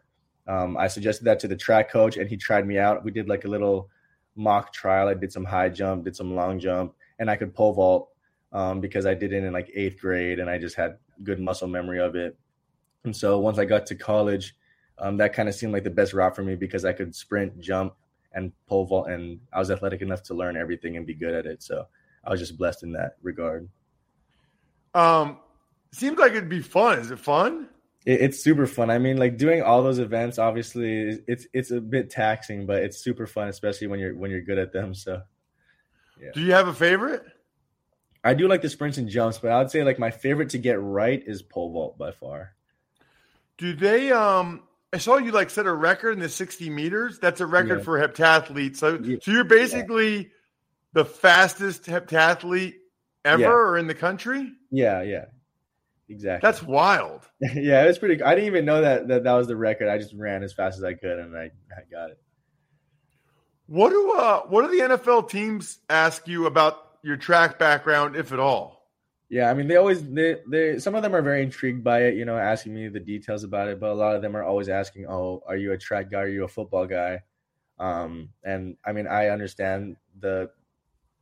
um, 0.46 0.76
I 0.76 0.88
suggested 0.88 1.24
that 1.24 1.40
to 1.40 1.48
the 1.48 1.56
track 1.56 1.90
coach, 1.90 2.16
and 2.16 2.28
he 2.28 2.36
tried 2.36 2.66
me 2.66 2.78
out. 2.78 3.04
We 3.04 3.10
did 3.10 3.28
like 3.28 3.44
a 3.44 3.48
little 3.48 3.88
mock 4.36 4.72
trial. 4.72 5.08
I 5.08 5.14
did 5.14 5.32
some 5.32 5.44
high 5.44 5.68
jump, 5.68 6.04
did 6.04 6.16
some 6.16 6.34
long 6.34 6.58
jump, 6.60 6.94
and 7.18 7.30
I 7.30 7.36
could 7.36 7.54
pole 7.54 7.72
vault 7.72 8.09
um, 8.52 8.80
because 8.80 9.06
I 9.06 9.14
did 9.14 9.32
it 9.32 9.44
in 9.44 9.52
like 9.52 9.70
eighth 9.74 10.00
grade, 10.00 10.38
and 10.38 10.50
I 10.50 10.58
just 10.58 10.76
had 10.76 10.98
good 11.22 11.40
muscle 11.40 11.68
memory 11.68 12.00
of 12.00 12.14
it. 12.14 12.38
And 13.04 13.16
so 13.16 13.38
once 13.38 13.58
I 13.58 13.64
got 13.64 13.86
to 13.86 13.94
college, 13.94 14.54
um, 14.98 15.16
that 15.18 15.32
kind 15.32 15.48
of 15.48 15.54
seemed 15.54 15.72
like 15.72 15.84
the 15.84 15.90
best 15.90 16.12
route 16.12 16.36
for 16.36 16.42
me 16.42 16.54
because 16.54 16.84
I 16.84 16.92
could 16.92 17.14
sprint, 17.14 17.58
jump, 17.60 17.94
and 18.32 18.52
pole 18.66 18.84
vault, 18.84 19.08
and 19.08 19.40
I 19.52 19.58
was 19.58 19.70
athletic 19.70 20.02
enough 20.02 20.22
to 20.24 20.34
learn 20.34 20.56
everything 20.56 20.96
and 20.96 21.06
be 21.06 21.14
good 21.14 21.34
at 21.34 21.46
it. 21.46 21.62
So 21.62 21.86
I 22.24 22.30
was 22.30 22.40
just 22.40 22.58
blessed 22.58 22.82
in 22.82 22.92
that 22.92 23.16
regard. 23.22 23.68
Um, 24.94 25.38
seems 25.92 26.18
like 26.18 26.32
it'd 26.32 26.48
be 26.48 26.60
fun. 26.60 26.98
Is 26.98 27.10
it 27.10 27.18
fun? 27.18 27.68
It, 28.04 28.20
it's 28.20 28.42
super 28.42 28.66
fun. 28.66 28.90
I 28.90 28.98
mean, 28.98 29.16
like 29.16 29.36
doing 29.36 29.62
all 29.62 29.82
those 29.82 29.98
events, 29.98 30.38
obviously, 30.38 31.22
it's 31.26 31.46
it's 31.52 31.70
a 31.70 31.80
bit 31.80 32.10
taxing, 32.10 32.66
but 32.66 32.82
it's 32.82 32.98
super 32.98 33.26
fun, 33.26 33.48
especially 33.48 33.86
when 33.86 34.00
you're 34.00 34.14
when 34.16 34.30
you're 34.30 34.42
good 34.42 34.58
at 34.58 34.72
them. 34.72 34.94
So 34.94 35.22
yeah. 36.20 36.30
Do 36.34 36.40
you 36.40 36.52
have 36.52 36.68
a 36.68 36.74
favorite? 36.74 37.24
I 38.22 38.34
do 38.34 38.48
like 38.48 38.62
the 38.62 38.68
sprints 38.68 38.98
and 38.98 39.08
jumps, 39.08 39.38
but 39.38 39.50
I 39.50 39.58
would 39.58 39.70
say 39.70 39.82
like 39.82 39.98
my 39.98 40.10
favorite 40.10 40.50
to 40.50 40.58
get 40.58 40.80
right 40.80 41.22
is 41.26 41.42
pole 41.42 41.72
vault 41.72 41.98
by 41.98 42.12
far. 42.12 42.54
Do 43.58 43.72
they? 43.74 44.12
Um, 44.12 44.62
I 44.92 44.98
saw 44.98 45.16
you 45.18 45.32
like 45.32 45.50
set 45.50 45.66
a 45.66 45.72
record 45.72 46.12
in 46.12 46.18
the 46.18 46.28
60 46.28 46.68
meters. 46.70 47.18
That's 47.18 47.40
a 47.40 47.46
record 47.46 47.78
Yeah. 47.78 47.84
for 47.84 47.98
heptathletes. 47.98 48.76
So, 48.76 48.98
Yeah. 49.02 49.16
so 49.22 49.30
you're 49.30 49.44
basically 49.44 50.30
the 50.92 51.04
fastest 51.04 51.84
heptathlete 51.84 52.74
ever 53.24 53.42
Yeah. 53.42 53.48
or 53.50 53.78
in 53.78 53.86
the 53.86 53.94
country. 53.94 54.52
Yeah, 54.70 55.02
yeah, 55.02 55.26
exactly. 56.08 56.46
That's 56.46 56.62
wild. 56.62 57.22
yeah, 57.40 57.84
it 57.84 57.86
was 57.86 57.98
pretty. 57.98 58.22
I 58.22 58.34
didn't 58.34 58.46
even 58.48 58.64
know 58.64 58.80
that, 58.82 59.08
that 59.08 59.24
that 59.24 59.32
was 59.34 59.46
the 59.46 59.56
record. 59.56 59.88
I 59.88 59.98
just 59.98 60.14
ran 60.14 60.42
as 60.42 60.52
fast 60.52 60.76
as 60.78 60.84
I 60.84 60.94
could, 60.94 61.18
and 61.18 61.36
I, 61.36 61.50
I 61.70 61.82
got 61.90 62.10
it. 62.10 62.20
What 63.66 63.90
do 63.90 64.12
uh, 64.12 64.40
what 64.48 64.62
do 64.68 64.76
the 64.76 64.96
NFL 64.96 65.30
teams 65.30 65.78
ask 65.88 66.26
you 66.26 66.46
about 66.46 66.89
your 67.02 67.16
track 67.16 67.58
background, 67.58 68.16
if 68.16 68.32
at 68.32 68.38
all? 68.38 68.80
Yeah, 69.28 69.48
I 69.48 69.54
mean, 69.54 69.68
they 69.68 69.76
always 69.76 70.02
they 70.04 70.38
they 70.48 70.78
some 70.80 70.96
of 70.96 71.02
them 71.02 71.14
are 71.14 71.22
very 71.22 71.42
intrigued 71.42 71.84
by 71.84 72.02
it, 72.04 72.14
you 72.16 72.24
know, 72.24 72.36
asking 72.36 72.74
me 72.74 72.88
the 72.88 72.98
details 72.98 73.44
about 73.44 73.68
it. 73.68 73.78
But 73.78 73.90
a 73.90 73.94
lot 73.94 74.16
of 74.16 74.22
them 74.22 74.36
are 74.36 74.42
always 74.42 74.68
asking, 74.68 75.06
"Oh, 75.08 75.42
are 75.46 75.56
you 75.56 75.72
a 75.72 75.78
track 75.78 76.10
guy? 76.10 76.22
Are 76.22 76.28
you 76.28 76.44
a 76.44 76.48
football 76.48 76.86
guy?" 76.86 77.22
Um, 77.78 78.30
and 78.44 78.76
I 78.84 78.92
mean, 78.92 79.06
I 79.06 79.28
understand 79.28 79.96
the 80.18 80.50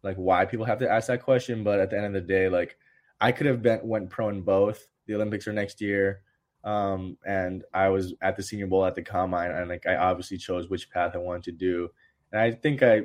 like 0.02 0.16
why 0.16 0.46
people 0.46 0.64
have 0.64 0.78
to 0.78 0.90
ask 0.90 1.08
that 1.08 1.22
question, 1.22 1.62
but 1.64 1.80
at 1.80 1.90
the 1.90 1.98
end 1.98 2.06
of 2.06 2.12
the 2.14 2.20
day, 2.22 2.48
like 2.48 2.78
I 3.20 3.30
could 3.32 3.46
have 3.46 3.62
been 3.62 3.80
went 3.82 4.08
pro 4.08 4.30
in 4.30 4.40
both. 4.40 4.86
The 5.06 5.14
Olympics 5.14 5.46
are 5.46 5.52
next 5.52 5.80
year, 5.82 6.22
um, 6.64 7.18
and 7.26 7.64
I 7.74 7.88
was 7.88 8.14
at 8.22 8.36
the 8.36 8.42
Senior 8.42 8.68
Bowl 8.68 8.86
at 8.86 8.94
the 8.94 9.02
combine, 9.02 9.50
and 9.50 9.68
like 9.68 9.86
I 9.86 9.96
obviously 9.96 10.38
chose 10.38 10.70
which 10.70 10.90
path 10.90 11.12
I 11.14 11.18
wanted 11.18 11.44
to 11.44 11.52
do. 11.52 11.90
And 12.32 12.40
I 12.40 12.52
think 12.52 12.82
I 12.82 13.02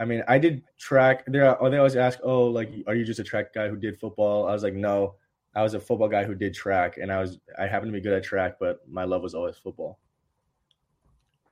I 0.00 0.06
mean, 0.06 0.24
I 0.26 0.38
did 0.38 0.62
track. 0.78 1.26
They 1.26 1.38
they 1.38 1.46
always 1.76 1.94
ask, 1.94 2.18
"Oh, 2.22 2.46
like, 2.46 2.72
are 2.86 2.94
you 2.94 3.04
just 3.04 3.20
a 3.20 3.24
track 3.24 3.52
guy 3.54 3.68
who 3.68 3.76
did 3.76 4.00
football?" 4.00 4.48
I 4.48 4.52
was 4.52 4.62
like, 4.62 4.74
"No, 4.74 5.16
I 5.54 5.62
was 5.62 5.74
a 5.74 5.80
football 5.80 6.08
guy 6.08 6.24
who 6.24 6.34
did 6.34 6.54
track, 6.54 6.96
and 6.96 7.12
I 7.12 7.20
was 7.20 7.38
I 7.58 7.66
happened 7.66 7.92
to 7.92 7.98
be 7.98 8.00
good 8.00 8.14
at 8.14 8.24
track, 8.24 8.54
but 8.58 8.80
my 8.88 9.04
love 9.04 9.22
was 9.22 9.34
always 9.34 9.56
football." 9.58 9.98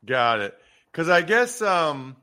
Got 0.05 0.41
it. 0.41 0.57
Because 0.91 1.09
I 1.09 1.21
guess 1.23 1.61
um, 1.61 2.17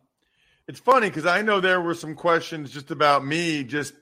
it's 0.67 0.79
funny 0.79 1.09
because 1.09 1.25
I 1.27 1.43
know 1.43 1.59
there 1.59 1.79
were 1.81 1.93
some 1.93 2.15
questions 2.15 2.71
just 2.71 2.89
about 2.89 3.23
me. 3.25 3.63
Just 3.63 3.93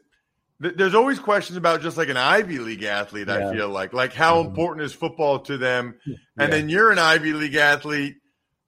th- 0.61 0.75
there's 0.75 0.95
always 0.95 1.19
questions 1.19 1.57
about 1.57 1.81
just 1.81 1.97
like 1.97 2.09
an 2.09 2.17
Ivy 2.17 2.59
League 2.59 2.83
athlete. 2.83 3.29
I 3.29 3.51
feel 3.51 3.69
like 3.69 3.91
like 3.93 4.13
how 4.13 4.41
Mhm. 4.41 4.47
important 4.47 4.85
is 4.85 4.93
football 4.93 5.39
to 5.41 5.57
them? 5.57 5.95
Yeah. 6.05 6.15
And 6.39 6.53
then 6.53 6.69
you're 6.69 6.91
an 6.91 6.99
Ivy 6.99 7.33
League 7.33 7.55
athlete 7.55 8.15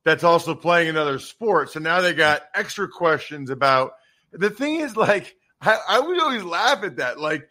that's 0.05 0.23
also 0.23 0.55
playing 0.55 0.87
another 0.87 1.19
sport. 1.19 1.71
So 1.71 1.79
now 1.81 1.99
they 2.01 2.13
got 2.13 2.43
extra 2.53 2.87
questions 2.87 3.49
about. 3.49 3.91
The 4.31 4.49
thing 4.49 4.75
is, 4.75 4.95
like, 4.95 5.35
I, 5.61 5.77
I 5.89 5.99
would 5.99 6.19
always 6.21 6.43
laugh 6.43 6.83
at 6.83 6.97
that. 6.97 7.19
Like, 7.19 7.47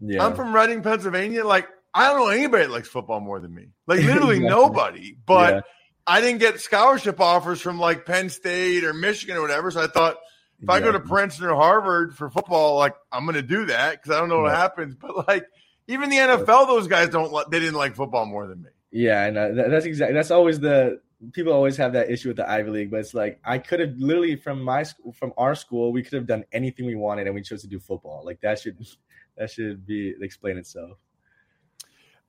yeah, 0.00 0.24
I'm 0.24 0.34
from 0.34 0.54
Reading, 0.54 0.82
Pennsylvania. 0.82 1.44
Like, 1.44 1.68
I 1.94 2.08
don't 2.08 2.20
know 2.20 2.28
anybody 2.28 2.64
that 2.64 2.72
likes 2.72 2.88
football 2.88 3.20
more 3.20 3.38
than 3.40 3.54
me. 3.54 3.68
Like, 3.86 4.00
literally 4.04 4.40
nobody. 4.40 5.16
But 5.26 5.54
Yeah. 5.54 5.60
I 6.06 6.20
didn't 6.22 6.38
get 6.38 6.60
scholarship 6.60 7.20
offers 7.20 7.60
from 7.60 7.78
like 7.78 8.06
Penn 8.06 8.30
State 8.30 8.82
or 8.84 8.94
Michigan 8.94 9.36
or 9.36 9.42
whatever. 9.42 9.70
So 9.70 9.82
I 9.82 9.88
thought 9.88 10.16
if 10.62 10.70
I 10.70 10.80
go 10.80 10.90
to 10.90 11.00
Princeton 11.00 11.46
or 11.46 11.54
Harvard 11.54 12.16
for 12.16 12.30
football, 12.30 12.76
like 12.76 12.94
I'm 13.12 13.24
going 13.24 13.34
to 13.34 13.42
do 13.42 13.66
that 13.66 13.92
because 14.00 14.16
I 14.16 14.20
don't 14.20 14.30
know 14.30 14.40
what 14.40 14.54
happens. 14.54 14.94
But 14.94 15.28
like 15.28 15.44
even 15.86 16.08
the 16.08 16.16
NFL, 16.16 16.66
those 16.66 16.86
guys 16.86 17.10
don't 17.10 17.30
like 17.30 17.48
they 17.50 17.58
didn't 17.58 17.74
like 17.74 17.94
football 17.94 18.24
more 18.24 18.46
than 18.46 18.62
me. 18.62 18.70
yeah, 18.90 19.22
and 19.26 19.36
uh, 19.36 19.68
that's 19.68 19.84
exactly 19.84 20.14
that's 20.14 20.30
always 20.30 20.58
the 20.60 21.00
people 21.32 21.52
always 21.52 21.76
have 21.76 21.92
that 21.94 22.10
issue 22.10 22.28
with 22.28 22.36
the 22.36 22.48
Ivy 22.48 22.70
League, 22.70 22.90
but 22.90 23.00
it's 23.00 23.14
like 23.14 23.40
I 23.44 23.58
could 23.58 23.80
have 23.80 23.94
literally 23.96 24.36
from 24.36 24.62
my 24.62 24.82
school, 24.84 25.12
from 25.12 25.32
our 25.36 25.54
school, 25.54 25.92
we 25.92 26.02
could 26.02 26.14
have 26.14 26.26
done 26.26 26.44
anything 26.52 26.86
we 26.86 26.94
wanted, 26.94 27.26
and 27.26 27.34
we 27.34 27.42
chose 27.42 27.62
to 27.62 27.68
do 27.68 27.80
football. 27.80 28.22
Like 28.24 28.40
that 28.40 28.60
should 28.60 28.78
that 29.36 29.50
should 29.50 29.86
be 29.86 30.14
explain 30.20 30.58
itself. 30.58 30.98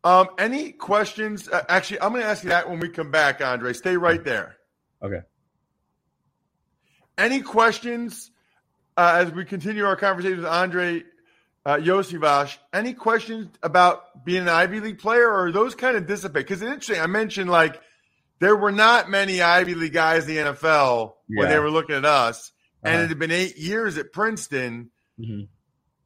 Um, 0.03 0.29
any 0.38 0.72
questions? 0.72 1.50
Uh, 1.50 1.63
actually, 1.67 2.01
I'm 2.01 2.12
going 2.12 2.22
to 2.22 2.27
ask 2.27 2.43
you 2.43 2.50
that 2.50 2.69
when 2.69 2.79
we 2.79 2.89
come 2.89 3.12
back, 3.12 3.41
Andrei. 3.41 3.74
Stay 3.74 3.98
right 3.98 4.24
there. 4.24 4.55
Okay. 5.03 5.22
Any 7.17 7.41
questions 7.41 8.31
uh, 8.96 9.15
as 9.17 9.31
we 9.34 9.43
continue 9.43 9.86
our 9.86 9.98
conversation 9.98 10.38
with 10.38 10.46
Andrei 10.46 11.03
uh, 11.65 11.75
Iosivas? 11.75 12.58
Any 12.74 12.93
questions 12.93 13.50
about 13.62 14.24
being 14.24 14.43
an 14.43 14.50
Ivy 14.50 14.79
League 14.79 15.00
player, 15.00 15.29
or 15.29 15.51
those 15.51 15.75
kind 15.75 15.98
of 15.98 16.08
dissipate? 16.08 16.48
Because 16.48 16.62
it's 16.62 16.72
interesting. 16.72 17.01
I 17.01 17.08
mentioned 17.08 17.50
like 17.50 17.81
there 18.39 18.55
were 18.55 18.72
not 18.72 19.10
many 19.10 19.41
Ivy 19.41 19.75
League 19.75 19.93
guys 19.93 20.27
in 20.27 20.36
the 20.36 20.41
NFL 20.53 21.13
when 21.27 21.50
they 21.50 21.60
were 21.60 21.72
looking 21.72 21.96
at 21.96 22.05
us, 22.05 22.51
and 22.84 22.93
Uh-huh. 22.96 23.03
it 23.03 23.08
had 23.10 23.19
been 23.19 23.31
eight 23.31 23.58
years 23.58 23.98
at 23.98 24.12
Princeton. 24.13 24.91
Mhm. 25.19 25.48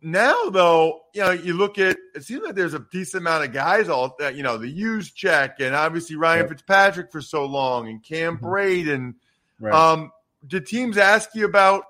Now, 0.02 0.50
though, 0.50 1.00
you 1.14 1.22
know, 1.22 1.32
you 1.32 1.54
look 1.54 1.78
at 1.80 1.96
it 2.14 2.24
seems 2.24 2.44
like 2.44 2.56
there's 2.56 2.74
a 2.74 2.86
decent 2.92 3.22
amount 3.22 3.46
of 3.46 3.54
guys 3.54 3.88
all 3.88 4.16
that 4.20 4.36
you 4.36 4.44
know 4.44 4.58
the 4.58 4.68
Juszczyk, 4.74 5.54
and 5.60 5.74
obviously 5.76 6.16
Ryan 6.18 6.42
Yep. 6.42 6.50
Fitzpatrick 6.50 7.12
for 7.12 7.22
so 7.22 7.46
long, 7.46 7.88
and 7.88 8.04
Cam 8.04 8.38
Mhm. 8.38 8.42
Brate. 8.42 9.14
Right. 9.60 9.74
Um, 9.74 10.12
did 10.46 10.66
teams 10.66 10.98
ask 10.98 11.34
you 11.36 11.46
about 11.46 11.86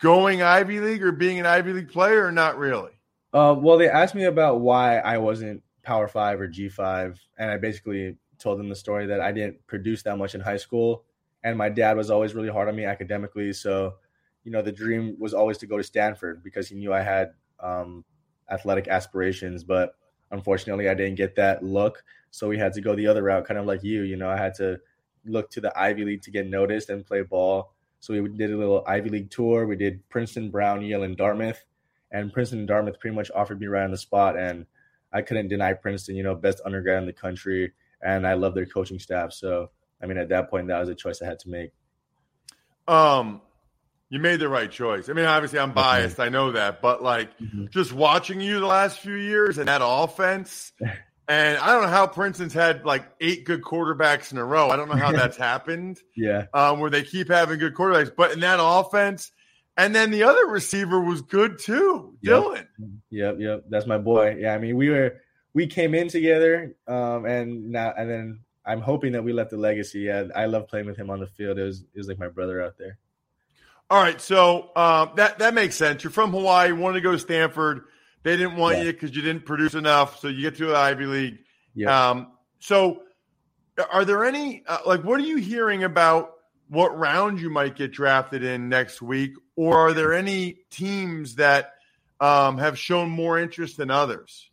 going 0.00 0.40
Ivy 0.42 0.80
League 0.80 1.02
or 1.02 1.12
being 1.12 1.38
an 1.40 1.44
Ivy 1.46 1.72
League 1.74 1.90
player, 1.90 2.24
or 2.24 2.32
not 2.32 2.56
really? 2.56 2.92
Uh, 3.34 3.54
well, 3.58 3.76
they 3.76 3.88
asked 3.90 4.14
me 4.14 4.24
about 4.24 4.60
why 4.60 4.98
I 4.98 5.18
wasn't 5.18 5.62
Power 5.82 6.08
Five 6.08 6.40
or 6.40 6.46
G 6.48 6.70
Five, 6.70 7.20
and 7.36 7.50
I 7.50 7.58
basically 7.58 8.16
told 8.38 8.58
them 8.58 8.68
the 8.68 8.76
story 8.76 9.06
that 9.06 9.20
I 9.20 9.32
didn't 9.32 9.66
produce 9.66 10.02
that 10.04 10.16
much 10.16 10.34
in 10.34 10.40
high 10.40 10.56
school, 10.56 11.04
and 11.42 11.56
my 11.56 11.68
dad 11.68 11.96
was 11.96 12.10
always 12.10 12.34
really 12.34 12.48
hard 12.48 12.68
on 12.68 12.76
me 12.76 12.84
academically. 12.84 13.52
So, 13.52 13.94
you 14.44 14.52
know, 14.52 14.62
the 14.62 14.72
dream 14.72 15.16
was 15.18 15.34
always 15.34 15.58
to 15.58 15.66
go 15.66 15.76
to 15.76 15.82
Stanford 15.84 16.42
because 16.42 16.68
he 16.68 16.74
knew 16.76 16.92
I 16.92 17.02
had 17.02 17.32
um, 17.60 18.04
athletic 18.50 18.88
aspirations, 18.88 19.64
but 19.64 19.94
unfortunately, 20.30 20.88
I 20.88 20.94
didn't 20.94 21.16
get 21.16 21.36
that 21.36 21.62
look. 21.62 22.02
So 22.30 22.48
we 22.48 22.58
had 22.58 22.72
to 22.74 22.80
go 22.80 22.94
the 22.94 23.06
other 23.06 23.22
route, 23.22 23.46
kind 23.46 23.58
of 23.58 23.66
like 23.66 23.82
you. 23.82 24.02
You 24.02 24.16
know, 24.16 24.28
I 24.28 24.36
had 24.36 24.54
to 24.54 24.80
look 25.24 25.50
to 25.50 25.60
the 25.60 25.78
Ivy 25.78 26.04
League 26.04 26.22
to 26.22 26.30
get 26.30 26.46
noticed 26.46 26.90
and 26.90 27.06
play 27.06 27.22
ball. 27.22 27.72
So 28.00 28.14
we 28.14 28.28
did 28.28 28.52
a 28.52 28.56
little 28.56 28.84
Ivy 28.86 29.10
League 29.10 29.30
tour. 29.30 29.66
We 29.66 29.76
did 29.76 30.08
Princeton, 30.08 30.50
Brown, 30.50 30.82
Yale, 30.82 31.02
and 31.02 31.16
Dartmouth 31.16 31.64
and 32.10 32.32
Princeton 32.32 32.60
and 32.60 32.68
Dartmouth 32.68 33.00
pretty 33.00 33.14
much 33.14 33.30
offered 33.34 33.60
me 33.60 33.66
right 33.66 33.84
on 33.84 33.90
the 33.90 33.98
spot, 33.98 34.38
and 34.38 34.66
I 35.12 35.22
couldn't 35.22 35.48
deny 35.48 35.72
Princeton. 35.74 36.16
You 36.16 36.22
know, 36.22 36.34
best 36.34 36.60
undergrad 36.64 37.02
in 37.02 37.06
the 37.06 37.12
country, 37.12 37.72
and 38.02 38.26
I 38.26 38.34
love 38.34 38.54
their 38.54 38.66
coaching 38.66 38.98
staff. 38.98 39.32
So, 39.32 39.70
I 40.02 40.06
mean, 40.06 40.18
at 40.18 40.28
that 40.30 40.50
point, 40.50 40.68
that 40.68 40.78
was 40.80 40.88
a 40.88 40.94
choice 40.94 41.20
I 41.22 41.26
had 41.26 41.38
to 41.40 41.48
make. 41.48 41.70
Um, 42.86 43.40
you 44.10 44.18
made 44.18 44.40
the 44.40 44.48
right 44.48 44.70
choice. 44.70 45.08
I 45.08 45.12
mean, 45.12 45.26
obviously, 45.26 45.58
I'm 45.58 45.72
biased. 45.72 46.18
I 46.18 46.28
know 46.30 46.52
that, 46.52 46.80
but 46.80 47.02
like 47.02 47.36
Mhm. 47.38 47.70
just 47.70 47.92
watching 47.92 48.40
you 48.40 48.58
the 48.60 48.66
last 48.66 49.00
few 49.00 49.14
years 49.16 49.58
and 49.58 49.68
that 49.68 49.80
offense, 49.84 50.72
And 51.30 51.58
I 51.58 51.74
don't 51.74 51.82
know 51.82 51.88
how 51.90 52.06
Princeton's 52.06 52.54
had 52.54 52.86
like 52.86 53.04
eight 53.20 53.44
good 53.44 53.60
quarterbacks 53.60 54.32
in 54.32 54.38
a 54.38 54.44
row. 54.46 54.70
I 54.70 54.76
don't 54.76 54.88
know 54.88 54.96
how 54.96 55.12
that's 55.12 55.36
happened, 55.36 56.00
Yeah. 56.16 56.46
um, 56.54 56.80
where 56.80 56.88
they 56.88 57.02
keep 57.02 57.28
having 57.28 57.58
good 57.58 57.74
quarterbacks. 57.74 58.10
But 58.16 58.32
in 58.32 58.40
that 58.40 58.56
offense, 58.62 59.30
and 59.76 59.94
then 59.94 60.10
the 60.10 60.22
other 60.22 60.46
receiver 60.46 60.98
was 61.02 61.20
good 61.20 61.58
too, 61.58 62.16
Yep. 62.22 62.32
Dylan. 62.42 62.66
Yep, 63.10 63.36
yep. 63.40 63.64
That's 63.68 63.86
my 63.86 63.98
boy. 63.98 64.36
Yeah, 64.38 64.54
I 64.54 64.58
mean, 64.58 64.78
we 64.78 64.88
were 64.88 65.20
we 65.58 65.66
came 65.66 65.92
in 65.92 66.06
together, 66.06 66.76
um, 66.86 67.26
and 67.26 67.72
now 67.72 67.92
and 67.98 68.08
then 68.08 68.40
I'm 68.64 68.80
hoping 68.80 69.10
that 69.14 69.24
we 69.24 69.32
left 69.32 69.52
a 69.52 69.56
legacy. 69.56 70.02
Yeah, 70.02 70.28
I 70.36 70.46
love 70.46 70.68
playing 70.68 70.86
with 70.86 70.96
him 70.96 71.10
on 71.10 71.18
the 71.18 71.26
field. 71.26 71.58
It 71.58 71.64
was 71.64 71.80
it 71.80 71.98
was 71.98 72.06
like 72.06 72.20
my 72.20 72.28
brother 72.28 72.62
out 72.62 72.78
there. 72.78 72.96
All 73.90 74.00
right, 74.00 74.20
so 74.20 74.70
um, 74.76 75.10
that 75.16 75.40
that 75.40 75.54
makes 75.54 75.74
sense. 75.74 76.04
You're 76.04 76.12
from 76.12 76.30
Hawaii, 76.30 76.70
wanted 76.70 76.94
to 76.94 77.00
go 77.00 77.10
to 77.10 77.18
Stanford. 77.18 77.86
They 78.22 78.36
didn't 78.36 78.54
want 78.54 78.76
Yeah. 78.76 78.84
you 78.84 78.92
because 78.92 79.16
you 79.16 79.22
didn't 79.22 79.46
produce 79.46 79.74
enough, 79.74 80.20
so 80.20 80.28
you 80.28 80.42
get 80.42 80.58
to 80.58 80.66
the 80.66 80.76
Ivy 80.76 81.06
League. 81.06 81.38
Yeah. 81.74 82.10
Um, 82.10 82.28
so, 82.60 83.02
are 83.92 84.04
there 84.04 84.24
any 84.24 84.62
uh, 84.64 84.78
like 84.86 85.02
what 85.02 85.18
are 85.18 85.24
you 85.24 85.38
hearing 85.38 85.82
about 85.82 86.34
what 86.68 86.96
round 86.96 87.40
you 87.40 87.50
might 87.50 87.74
get 87.74 87.90
drafted 87.90 88.44
in 88.44 88.68
next 88.68 89.02
week, 89.02 89.32
or 89.56 89.76
are 89.76 89.92
there 89.92 90.14
any 90.14 90.60
teams 90.70 91.34
that 91.34 91.72
um, 92.20 92.58
have 92.58 92.78
shown 92.78 93.10
more 93.10 93.40
interest 93.40 93.76
than 93.76 93.90
others? 93.90 94.47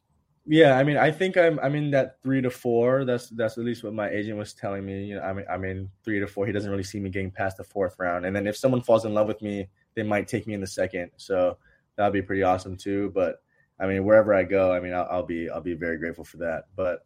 Yeah, 0.47 0.77
I 0.77 0.83
mean, 0.83 0.97
I 0.97 1.09
think 1.09 1.37
I'm 1.37 1.59
I'm 1.59 1.73
in 1.73 1.89
that 1.91 2.21
three 2.21 2.41
to 2.41 2.51
four. 2.51 3.03
That's 3.03 3.29
that's 3.29 3.57
at 3.57 3.63
least 3.63 3.83
what 3.83 3.93
my 3.93 4.09
agent 4.09 4.37
was 4.37 4.53
telling 4.53 4.85
me. 4.85 5.05
You 5.05 5.15
know, 5.15 5.21
I 5.21 5.33
mean, 5.33 5.45
I'm 5.49 5.63
in 5.65 5.89
three 6.03 6.19
to 6.19 6.27
four. 6.27 6.45
He 6.45 6.51
doesn't 6.51 6.69
really 6.69 6.83
see 6.83 6.99
me 6.99 7.09
getting 7.09 7.31
past 7.31 7.57
the 7.57 7.63
fourth 7.63 7.95
round. 7.97 8.25
And 8.25 8.35
then 8.35 8.45
if 8.45 8.55
someone 8.55 8.81
falls 8.81 9.05
in 9.05 9.13
love 9.15 9.27
with 9.27 9.41
me, 9.41 9.67
they 9.95 10.03
might 10.03 10.27
take 10.27 10.45
me 10.45 10.53
in 10.53 10.61
the 10.61 10.67
second. 10.67 11.09
So 11.17 11.57
that'd 11.95 12.13
be 12.13 12.21
pretty 12.21 12.43
awesome 12.43 12.77
too. 12.77 13.11
But 13.15 13.41
I 13.79 13.87
mean, 13.87 14.05
wherever 14.05 14.35
I 14.35 14.43
go, 14.43 14.71
I 14.71 14.79
mean, 14.79 14.93
I'll, 14.93 15.07
I'll 15.09 15.25
be 15.25 15.49
I'll 15.49 15.61
be 15.61 15.73
very 15.73 15.97
grateful 15.97 16.23
for 16.23 16.37
that. 16.37 16.65
But 16.75 16.99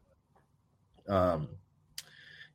um, 1.07 1.47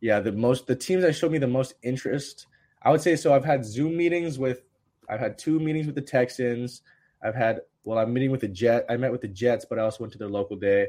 yeah, 0.02 0.20
the 0.20 0.32
most 0.32 0.66
the 0.66 0.76
teams 0.76 1.02
that 1.02 1.14
showed 1.14 1.32
me 1.32 1.38
the 1.38 1.46
most 1.46 1.74
interest, 1.82 2.46
I 2.82 2.90
would 2.90 3.00
say. 3.00 3.16
So 3.16 3.32
I've 3.32 3.44
had 3.44 3.64
Zoom 3.64 3.96
meetings 3.96 4.38
with, 4.38 4.64
I've 5.08 5.20
had 5.20 5.38
two 5.38 5.58
meetings 5.58 5.86
with 5.86 5.94
the 5.94 6.02
Texans. 6.02 6.82
I've 7.22 7.34
had 7.34 7.60
well, 7.84 7.98
I'm 7.98 8.12
meeting 8.12 8.30
with 8.30 8.40
the 8.40 8.48
Jet. 8.48 8.86
I 8.88 8.96
met 8.96 9.12
with 9.12 9.20
the 9.20 9.28
Jets, 9.28 9.66
but 9.68 9.78
I 9.78 9.82
also 9.82 10.02
went 10.02 10.12
to 10.12 10.18
their 10.18 10.28
local 10.28 10.56
day. 10.56 10.88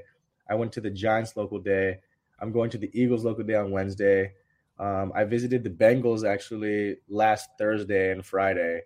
I 0.49 0.55
went 0.55 0.71
to 0.73 0.81
the 0.81 0.89
Giants 0.89 1.35
local 1.35 1.59
day. 1.59 1.99
I'm 2.39 2.51
going 2.51 2.69
to 2.71 2.77
the 2.77 2.89
Eagles 2.93 3.23
local 3.25 3.43
day 3.43 3.55
on 3.55 3.71
Wednesday. 3.71 4.33
Um, 4.79 5.11
I 5.15 5.23
visited 5.23 5.63
the 5.63 5.69
Bengals 5.69 6.27
actually 6.27 6.97
last 7.07 7.49
Thursday 7.57 8.11
and 8.11 8.25
Friday, 8.25 8.81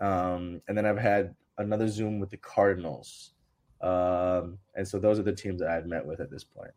um, 0.00 0.60
and 0.66 0.76
then 0.76 0.84
I've 0.84 0.98
had 0.98 1.34
another 1.58 1.88
Zoom 1.88 2.18
with 2.18 2.30
the 2.30 2.36
Cardinals. 2.36 3.32
Um, 3.80 4.58
and 4.74 4.86
so 4.86 4.98
those 4.98 5.18
are 5.18 5.24
the 5.24 5.32
teams 5.32 5.60
that 5.60 5.68
I've 5.68 5.86
met 5.86 6.06
with 6.06 6.20
at 6.20 6.30
this 6.30 6.44
point. 6.44 6.72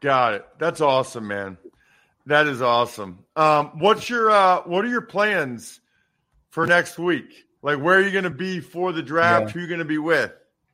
Got 0.00 0.34
it. 0.34 0.46
That's 0.58 0.80
awesome, 0.80 1.26
man. 1.26 1.58
That 2.26 2.46
is 2.46 2.62
awesome. 2.62 3.24
Um, 3.36 3.72
what's 3.78 4.08
your 4.08 4.30
uh, 4.30 4.62
what 4.62 4.84
are 4.84 4.88
your 4.88 5.02
plans 5.02 5.80
for 6.50 6.66
next 6.66 6.98
week? 6.98 7.46
Like, 7.62 7.78
where 7.78 7.98
are 7.98 8.02
you 8.02 8.10
going 8.10 8.24
to 8.24 8.30
be 8.30 8.60
for 8.60 8.92
the 8.92 9.02
draft? 9.02 9.46
Yeah. 9.46 9.52
Who 9.52 9.58
are 9.58 9.62
you 9.62 9.68
going 9.68 9.78
to 9.80 9.84
be 9.84 9.98
with? 9.98 10.32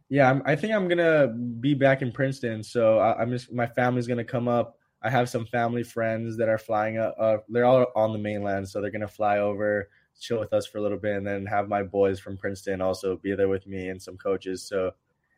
Yeah, 0.09 0.31
I'm, 0.31 0.43
I 0.47 0.55
think 0.55 0.73
I'm 0.73 0.89
gonna 0.89 1.29
be 1.29 1.75
back 1.75 2.03
in 2.03 2.13
Princeton. 2.13 2.63
So 2.63 2.99
I, 2.99 3.21
I'm 3.21 3.31
just 3.31 3.53
my 3.53 3.67
family's 3.67 4.07
gonna 4.07 4.25
come 4.25 4.49
up. 4.49 4.79
I 5.03 5.11
have 5.11 5.29
some 5.29 5.47
family 5.47 5.83
friends 5.83 6.37
that 6.37 6.49
are 6.49 6.59
flying 6.59 6.99
up. 6.99 7.17
Uh, 7.19 7.39
they're 7.49 7.65
all 7.65 7.87
on 7.97 8.13
the 8.13 8.19
mainland, 8.19 8.69
so 8.69 8.81
they're 8.81 8.91
gonna 8.91 9.09
fly 9.09 9.39
over, 9.39 9.89
chill 10.21 10.39
with 10.39 10.53
us 10.53 10.67
for 10.67 10.79
a 10.79 10.81
little 10.83 10.99
bit, 10.99 11.17
and 11.17 11.27
then 11.27 11.45
have 11.47 11.69
my 11.69 11.83
boys 11.83 12.21
from 12.21 12.37
Princeton 12.37 12.81
also 12.81 13.17
be 13.17 13.35
there 13.35 13.49
with 13.49 13.67
me 13.67 13.89
and 13.89 14.01
some 14.01 14.17
coaches. 14.17 14.63
So 14.63 14.93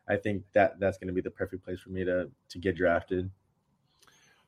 I 0.07 0.17
think 0.17 0.43
that 0.53 0.79
that's 0.79 0.97
gonna 0.97 1.13
be 1.13 1.21
the 1.21 1.31
perfect 1.31 1.65
place 1.65 1.79
for 1.79 1.89
me 1.89 2.05
to 2.05 2.29
to 2.49 2.59
get 2.59 2.75
drafted. 2.75 3.29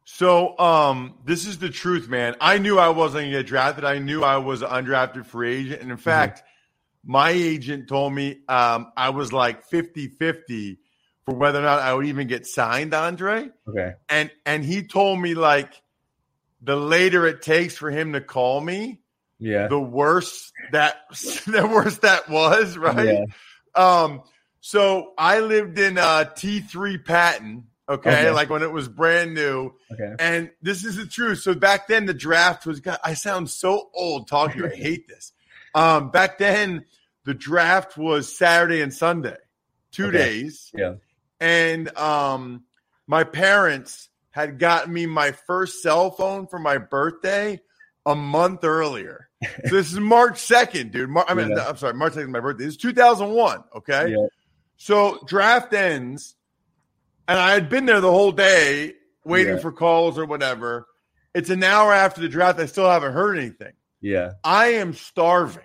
So, 0.03 0.58
um, 0.58 1.20
this 1.25 1.46
is 1.46 1.60
the 1.60 1.70
truth, 1.70 2.10
man. 2.10 2.36
I 2.41 2.58
knew 2.58 2.79
I 2.79 2.89
wasn't 2.89 3.22
going 3.22 3.31
to 3.31 3.38
get 3.38 3.46
drafted. 3.46 3.86
I 3.86 4.00
knew 4.00 4.24
I 4.24 4.38
was 4.38 4.63
an 4.63 4.70
undrafted 4.70 5.27
free 5.27 5.58
agent. 5.58 5.84
And 5.84 5.91
in 5.91 5.98
fact, 5.98 6.41
my 7.03 7.31
agent 7.31 7.88
told 7.88 8.13
me 8.13 8.39
um, 8.48 8.91
I 8.96 9.10
was 9.10 9.34
like 9.34 9.65
50 9.65 10.08
50 10.10 10.79
for 11.25 11.36
whether 11.36 11.60
or 11.60 11.63
not 11.63 11.80
I 11.80 11.93
would 11.93 12.06
even 12.08 12.28
get 12.28 12.45
signed, 12.47 12.93
Andrei. 12.93 13.49
Okay. 13.67 13.93
And, 14.10 14.32
and 14.45 14.63
he 14.65 14.84
told 14.84 15.19
me, 15.19 15.36
like, 15.36 15.82
the 16.62 16.75
later 16.75 17.25
it 17.28 17.41
takes 17.41 17.75
for 17.78 17.89
him 17.91 18.13
to 18.13 18.21
call 18.21 18.62
me, 18.62 19.02
Yeah. 19.39 19.67
the 19.67 19.80
worse 19.80 20.52
that 20.71 20.95
the 21.47 21.67
worse 21.67 21.97
that 21.99 22.30
was, 22.30 22.78
right? 22.78 23.08
Yeah. 23.75 24.04
Um, 24.04 24.21
so 24.60 25.13
I 25.17 25.39
lived 25.39 25.80
in 25.80 25.97
uh 25.97 26.25
T3 26.36 27.04
Patton, 27.04 27.67
okay, 27.89 28.10
Okay. 28.12 28.32
like 28.32 28.49
when 28.52 28.62
it 28.62 28.71
was 28.71 28.88
brand 28.88 29.34
new. 29.34 29.73
Okay. 29.91 30.13
And 30.19 30.52
this 30.62 30.86
is 30.86 30.97
the 30.97 31.06
truth. 31.08 31.39
So 31.39 31.54
back 31.56 31.88
then 31.88 32.06
the 32.06 32.13
draft 32.13 32.65
was 32.67 32.80
God, 32.80 32.99
I 33.04 33.13
sound 33.15 33.49
so 33.49 33.89
old 33.95 34.28
talking, 34.28 34.63
I 34.63 34.75
hate 34.75 35.08
this. 35.08 35.34
Um, 35.73 36.12
back 36.12 36.38
then 36.38 36.86
the 37.25 37.34
draft 37.34 37.97
was 37.97 38.36
Saturday 38.36 38.81
and 38.81 38.93
Sunday, 38.93 39.38
two 39.91 40.07
Okay. 40.07 40.17
days. 40.17 40.71
Yeah. 40.73 40.95
And 41.39 41.95
um 41.97 42.63
my 43.07 43.23
parents 43.23 44.10
had 44.31 44.60
gotten 44.60 44.93
me 44.93 45.05
my 45.05 45.31
first 45.31 45.81
cell 45.84 46.12
phone 46.12 46.47
for 46.47 46.57
my 46.60 46.77
birthday 46.77 47.60
a 48.05 48.15
month 48.15 48.63
earlier. 48.63 49.27
So 49.67 49.75
this 49.75 49.91
is 49.91 49.99
March 49.99 50.36
2nd, 50.36 50.91
dude. 50.91 51.10
Mar- 51.10 51.25
I 51.27 51.34
mean, 51.34 51.49
Yeah. 51.49 51.67
I'm 51.67 51.75
sorry, 51.77 51.95
March 51.95 52.13
2nd 52.13 52.21
is 52.23 52.27
my 52.29 52.39
birthday. 52.39 52.65
This 52.65 52.75
is 52.75 52.77
2001, 52.81 53.63
okay? 53.77 54.12
Yeah. 54.12 54.27
So 54.77 55.19
draft 55.25 55.73
ends, 55.73 56.36
and 57.27 57.39
I 57.39 57.51
had 57.53 57.67
been 57.69 57.86
there 57.88 58.01
the 58.01 58.12
whole 58.12 58.31
day 58.31 58.93
waiting 59.25 59.55
Yeah. 59.55 59.60
for 59.62 59.71
calls 59.71 60.19
or 60.19 60.25
whatever. 60.25 60.86
It's 61.34 61.49
an 61.49 61.63
hour 61.63 61.91
after 61.91 62.21
the 62.21 62.29
draft. 62.29 62.60
I 62.60 62.67
still 62.67 62.88
haven't 62.89 63.13
heard 63.13 63.38
anything. 63.38 63.73
Yeah. 63.99 64.34
I 64.43 64.73
am 64.73 64.93
starving. 64.93 65.63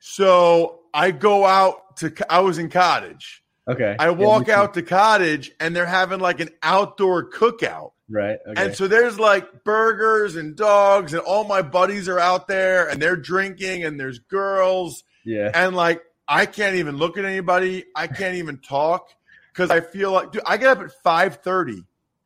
So 0.00 0.80
I 0.92 1.10
go 1.10 1.44
out 1.44 1.96
to, 1.98 2.12
I 2.28 2.40
was 2.40 2.58
in 2.58 2.68
cottage. 2.70 3.42
Okay. 3.66 3.96
I 3.98 4.10
walk 4.10 4.46
too. 4.46 4.52
out 4.52 4.74
to 4.74 4.82
cottage 4.82 5.50
and 5.58 5.74
they're 5.74 5.86
having 5.86 6.20
like 6.20 6.40
an 6.40 6.50
outdoor 6.62 7.30
cookout. 7.30 7.92
Right. 8.10 8.38
Okay. 8.46 8.62
And 8.62 8.76
so 8.76 8.86
there's 8.88 9.18
like 9.18 9.64
burgers 9.64 10.36
and 10.36 10.54
dogs, 10.54 11.14
and 11.14 11.22
all 11.22 11.44
my 11.44 11.62
buddies 11.62 12.06
are 12.06 12.18
out 12.18 12.46
there 12.48 12.86
and 12.86 13.00
they're 13.00 13.16
drinking, 13.16 13.84
and 13.84 13.98
there's 13.98 14.18
girls. 14.18 15.02
yeah. 15.24 15.50
And 15.54 15.74
like, 15.74 16.02
I 16.28 16.44
can't 16.44 16.76
even 16.76 16.98
look 16.98 17.16
at 17.16 17.24
anybody. 17.24 17.84
I 17.96 18.06
can't 18.06 18.34
even 18.36 18.58
talk 18.58 19.08
because 19.52 19.70
I 19.70 19.80
feel 19.80 20.12
like, 20.12 20.32
dude, 20.32 20.42
I 20.44 20.58
get 20.58 20.76
up 20.78 20.80
at 20.80 20.90
5:30 21.02 21.84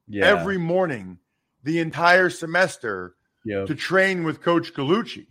Yeah. 0.09 0.27
every 0.27 0.59
morning 0.59 1.18
the 1.62 1.79
entire 1.79 2.31
semester 2.31 3.14
Yeah. 3.44 3.64
to 3.66 3.74
train 3.77 4.24
with 4.24 4.40
Coach 4.42 4.74
Galucci. 4.74 5.27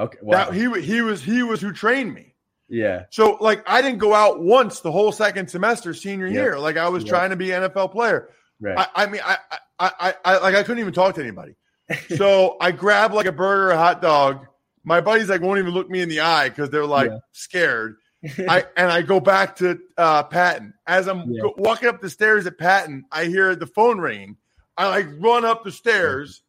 Okay. 0.00 0.18
Wow. 0.22 0.50
That 0.50 0.54
he 0.54 0.80
he 0.82 1.00
was 1.02 1.22
he 1.22 1.42
was 1.42 1.60
who 1.60 1.72
trained 1.72 2.14
me. 2.14 2.34
yeah. 2.68 3.04
So 3.10 3.36
like, 3.40 3.62
I 3.68 3.82
didn't 3.82 3.98
go 3.98 4.14
out 4.14 4.40
once 4.42 4.80
the 4.80 4.90
whole 4.92 5.12
second 5.12 5.48
semester 5.50 5.92
senior 5.94 6.26
Yep. 6.26 6.34
year. 6.34 6.58
Like 6.58 6.76
I 6.76 6.88
was 6.88 7.04
Yep. 7.04 7.10
trying 7.10 7.30
to 7.30 7.36
be 7.36 7.52
an 7.52 7.62
NFL 7.64 7.92
player. 7.92 8.30
Right. 8.60 8.78
I, 8.78 9.04
I 9.04 9.06
mean, 9.06 9.20
I, 9.24 9.36
I, 9.78 9.90
I, 10.00 10.14
I, 10.24 10.38
like, 10.38 10.54
I 10.54 10.62
couldn't 10.62 10.80
even 10.80 10.92
talk 10.92 11.14
to 11.16 11.20
anybody. 11.22 11.54
So 12.16 12.56
I 12.60 12.70
grab 12.72 13.12
like 13.14 13.26
a 13.26 13.32
burger, 13.32 13.70
a 13.70 13.76
hot 13.76 14.00
dog. 14.02 14.46
My 14.84 15.00
buddies 15.00 15.28
like 15.28 15.40
won't 15.40 15.58
even 15.58 15.72
look 15.72 15.90
me 15.90 16.00
in 16.02 16.08
the 16.08 16.20
eye 16.20 16.48
because 16.48 16.70
they're 16.70 16.86
like 16.86 17.10
Yeah. 17.10 17.18
scared. 17.32 17.96
I 18.48 18.64
and 18.76 18.90
I 18.92 19.02
go 19.02 19.18
back 19.20 19.56
to 19.56 19.78
uh, 19.98 20.22
Patton. 20.24 20.72
As 20.86 21.08
I'm 21.08 21.30
Yeah. 21.32 21.42
go- 21.42 21.54
walking 21.58 21.88
up 21.88 22.00
the 22.00 22.08
stairs 22.10 22.46
at 22.46 22.58
Patton, 22.58 23.04
I 23.10 23.24
hear 23.24 23.56
the 23.56 23.66
phone 23.66 23.98
ringing. 23.98 24.36
I 24.76 24.88
like 24.88 25.06
run 25.18 25.44
up 25.44 25.64
the 25.64 25.72
stairs. 25.72 26.42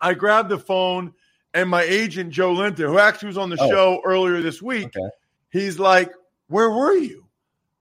I 0.00 0.14
grab 0.14 0.48
the 0.48 0.58
phone, 0.58 1.12
and 1.56 1.68
my 1.70 1.82
agent 1.82 2.30
Joe 2.30 2.54
Linta, 2.54 2.86
who 2.86 2.98
actually 2.98 3.28
was 3.28 3.38
on 3.38 3.50
the 3.50 3.56
Oh. 3.60 3.68
show 3.68 4.00
earlier 4.04 4.40
this 4.42 4.60
week, 4.62 4.86
Okay. 4.96 5.08
he's 5.50 5.78
like, 5.78 6.12
"Where 6.48 6.70
were 6.70 6.92
you?" 6.94 7.24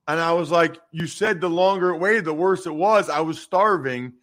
And 0.07 0.19
I 0.19 0.33
was 0.33 0.49
like, 0.51 0.77
"You 0.91 1.07
said 1.07 1.41
the 1.41 1.49
longer 1.49 1.91
it 1.91 1.97
waited, 1.97 2.25
the 2.25 2.33
worse 2.33 2.65
it 2.65 2.73
was. 2.73 3.09
I 3.09 3.19
was 3.21 3.39
starving." 3.39 4.13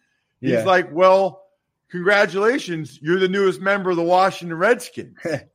He's 0.41 0.51
Yeah. 0.51 0.63
like, 0.65 0.89
"Well, 0.91 1.43
congratulations, 1.89 2.99
you're 3.01 3.19
the 3.19 3.27
newest 3.29 3.61
member 3.61 3.89
of 3.91 3.95
the 3.95 4.03
Washington 4.03 4.57
Redskins." 4.57 5.17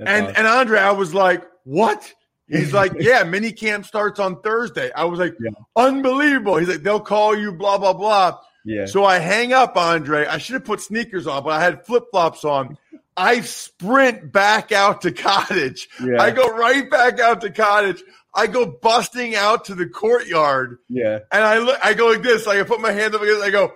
And 0.00 0.26
awesome. 0.26 0.34
and 0.36 0.46
Andrei, 0.46 0.78
I 0.78 0.92
was 0.92 1.12
like, 1.12 1.42
"What?" 1.64 2.12
He's 2.48 2.72
like, 2.72 2.92
"Yeah, 3.00 3.24
mini 3.24 3.50
camp 3.50 3.84
starts 3.84 4.20
on 4.20 4.40
Thursday." 4.42 4.92
I 4.94 5.02
was 5.06 5.18
like, 5.18 5.34
Yeah. 5.40 5.50
"Unbelievable!" 5.74 6.56
He's 6.56 6.68
like, 6.68 6.84
"They'll 6.84 7.00
call 7.00 7.36
you." 7.36 7.50
Blah 7.52 7.78
blah 7.78 7.94
blah. 7.94 8.38
yeah. 8.64 8.86
So 8.86 9.04
I 9.04 9.18
hang 9.18 9.52
up, 9.52 9.76
Andrei. 9.76 10.24
I 10.24 10.38
should 10.38 10.54
have 10.54 10.64
put 10.64 10.80
sneakers 10.82 11.26
on, 11.26 11.42
but 11.42 11.50
I 11.50 11.60
had 11.60 11.84
flip 11.84 12.04
flops 12.12 12.44
on. 12.44 12.78
I 13.18 13.40
sprint 13.40 14.32
back 14.32 14.70
out 14.72 15.00
to 15.02 15.12
cottage. 15.12 15.88
yeah. 16.02 16.22
I 16.22 16.30
go 16.30 16.48
right 16.56 16.88
back 16.88 17.18
out 17.20 17.40
to 17.42 17.50
cottage. 17.50 18.02
I 18.34 18.46
go 18.46 18.64
busting 18.66 19.34
out 19.34 19.64
to 19.66 19.74
the 19.74 19.86
courtyard, 19.86 20.78
yeah. 20.88 21.20
and 21.32 21.42
I 21.42 21.58
look. 21.58 21.78
I 21.82 21.94
go 21.94 22.06
like 22.08 22.22
this. 22.22 22.46
Like 22.46 22.58
I 22.58 22.62
put 22.62 22.80
my 22.80 22.92
hand 22.92 23.14
up 23.14 23.22
against. 23.22 23.42
I 23.42 23.50
go, 23.50 23.72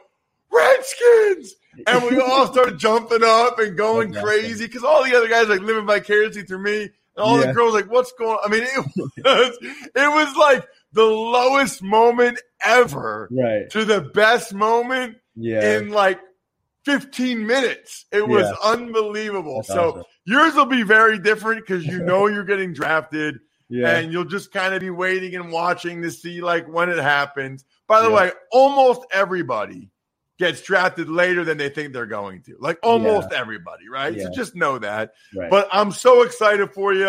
Redskins, 0.51 1.55
and 1.87 2.05
we 2.05 2.21
all 2.21 2.47
start 2.53 2.79
jumping 2.79 3.23
up 3.25 3.59
and 3.59 3.77
going 3.77 4.13
That's 4.13 4.25
crazy 4.25 4.67
because 4.67 4.85
all 4.85 5.05
the 5.05 5.17
other 5.17 5.29
guys 5.29 5.49
like 5.49 5.61
living 5.61 5.87
vicariously 5.87 6.43
through 6.43 6.63
me, 6.63 6.83
and 6.83 6.91
all 7.17 7.39
the 7.39 7.53
girls 7.53 7.75
like, 7.75 7.91
"What's 7.91 8.13
going?" 8.13 8.31
on? 8.33 8.39
I 8.45 8.49
mean, 8.49 8.63
it 8.63 8.77
was 9.25 9.59
it 9.63 9.91
was 9.97 10.37
like 10.37 10.67
the 10.93 11.05
lowest 11.05 11.83
moment 11.83 12.39
ever 12.63 13.29
Right. 13.31 13.69
to 13.71 13.85
the 13.85 14.03
best 14.03 14.53
moment 14.55 15.17
Yeah. 15.35 15.79
in 15.79 15.91
like 15.91 16.21
15 16.85 17.47
minutes. 17.47 18.07
It 18.13 18.27
was 18.29 18.43
Yeah. 18.47 18.71
unbelievable. 18.71 19.57
That's 19.57 19.69
so 19.69 19.91
awesome. 19.91 20.03
yours 20.25 20.55
will 20.55 20.67
be 20.67 20.83
very 20.83 21.19
different 21.19 21.65
because 21.67 21.87
you 21.87 22.03
know 22.03 22.27
you're 22.29 22.45
getting 22.45 22.73
drafted 22.73 23.37
yeah. 23.69 23.97
and 23.97 24.13
you'll 24.13 24.25
just 24.25 24.53
kind 24.53 24.75
of 24.75 24.81
be 24.81 24.91
waiting 24.91 25.35
and 25.35 25.53
watching 25.53 26.03
to 26.03 26.11
see 26.11 26.41
like 26.41 26.67
when 26.67 26.89
it 26.91 26.99
happens. 26.99 27.65
By 27.87 28.03
the 28.03 28.09
Yeah. 28.09 28.15
way, 28.17 28.33
almost 28.51 29.03
everybody 29.13 29.91
gets 30.39 30.61
drafted 30.63 31.09
later 31.09 31.45
than 31.45 31.57
they 31.59 31.69
think 31.69 31.93
they're 31.93 32.07
going 32.07 32.43
to. 32.43 32.57
Like 32.59 32.79
almost 32.83 33.33
everybody, 33.33 33.89
right? 33.89 34.15
Yeah. 34.15 34.25
So 34.25 34.31
just 34.33 34.57
know 34.57 34.79
that. 34.79 35.13
right. 35.37 35.51
But 35.51 35.69
I'm 35.71 35.93
so 35.93 36.23
excited 36.23 36.73
for 36.73 36.93
you. 36.93 37.09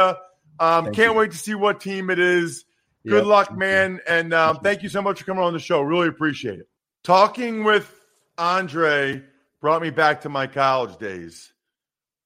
Um, 0.60 0.86
Thank 0.86 0.96
can't 0.96 1.14
you. 1.14 1.18
wait 1.20 1.32
to 1.32 1.38
see 1.38 1.56
what 1.56 1.80
team 1.82 2.10
it 2.12 2.20
is. 2.20 2.66
Good 3.06 3.16
Yep. 3.18 3.26
luck, 3.26 3.58
man. 3.58 4.00
And 4.08 4.34
um, 4.34 4.60
thank 4.64 4.84
you 4.84 4.88
so 4.90 5.02
much 5.02 5.20
for 5.20 5.26
coming 5.26 5.44
on 5.44 5.52
the 5.54 5.60
show. 5.60 5.82
Really 5.82 6.08
appreciate 6.10 6.60
it. 6.60 6.68
Talking 7.04 7.64
with 7.64 7.92
Andrei 8.38 9.24
brought 9.64 9.82
me 9.82 9.92
back 9.92 10.20
to 10.20 10.28
my 10.30 10.46
college 10.46 10.98
days 10.98 11.54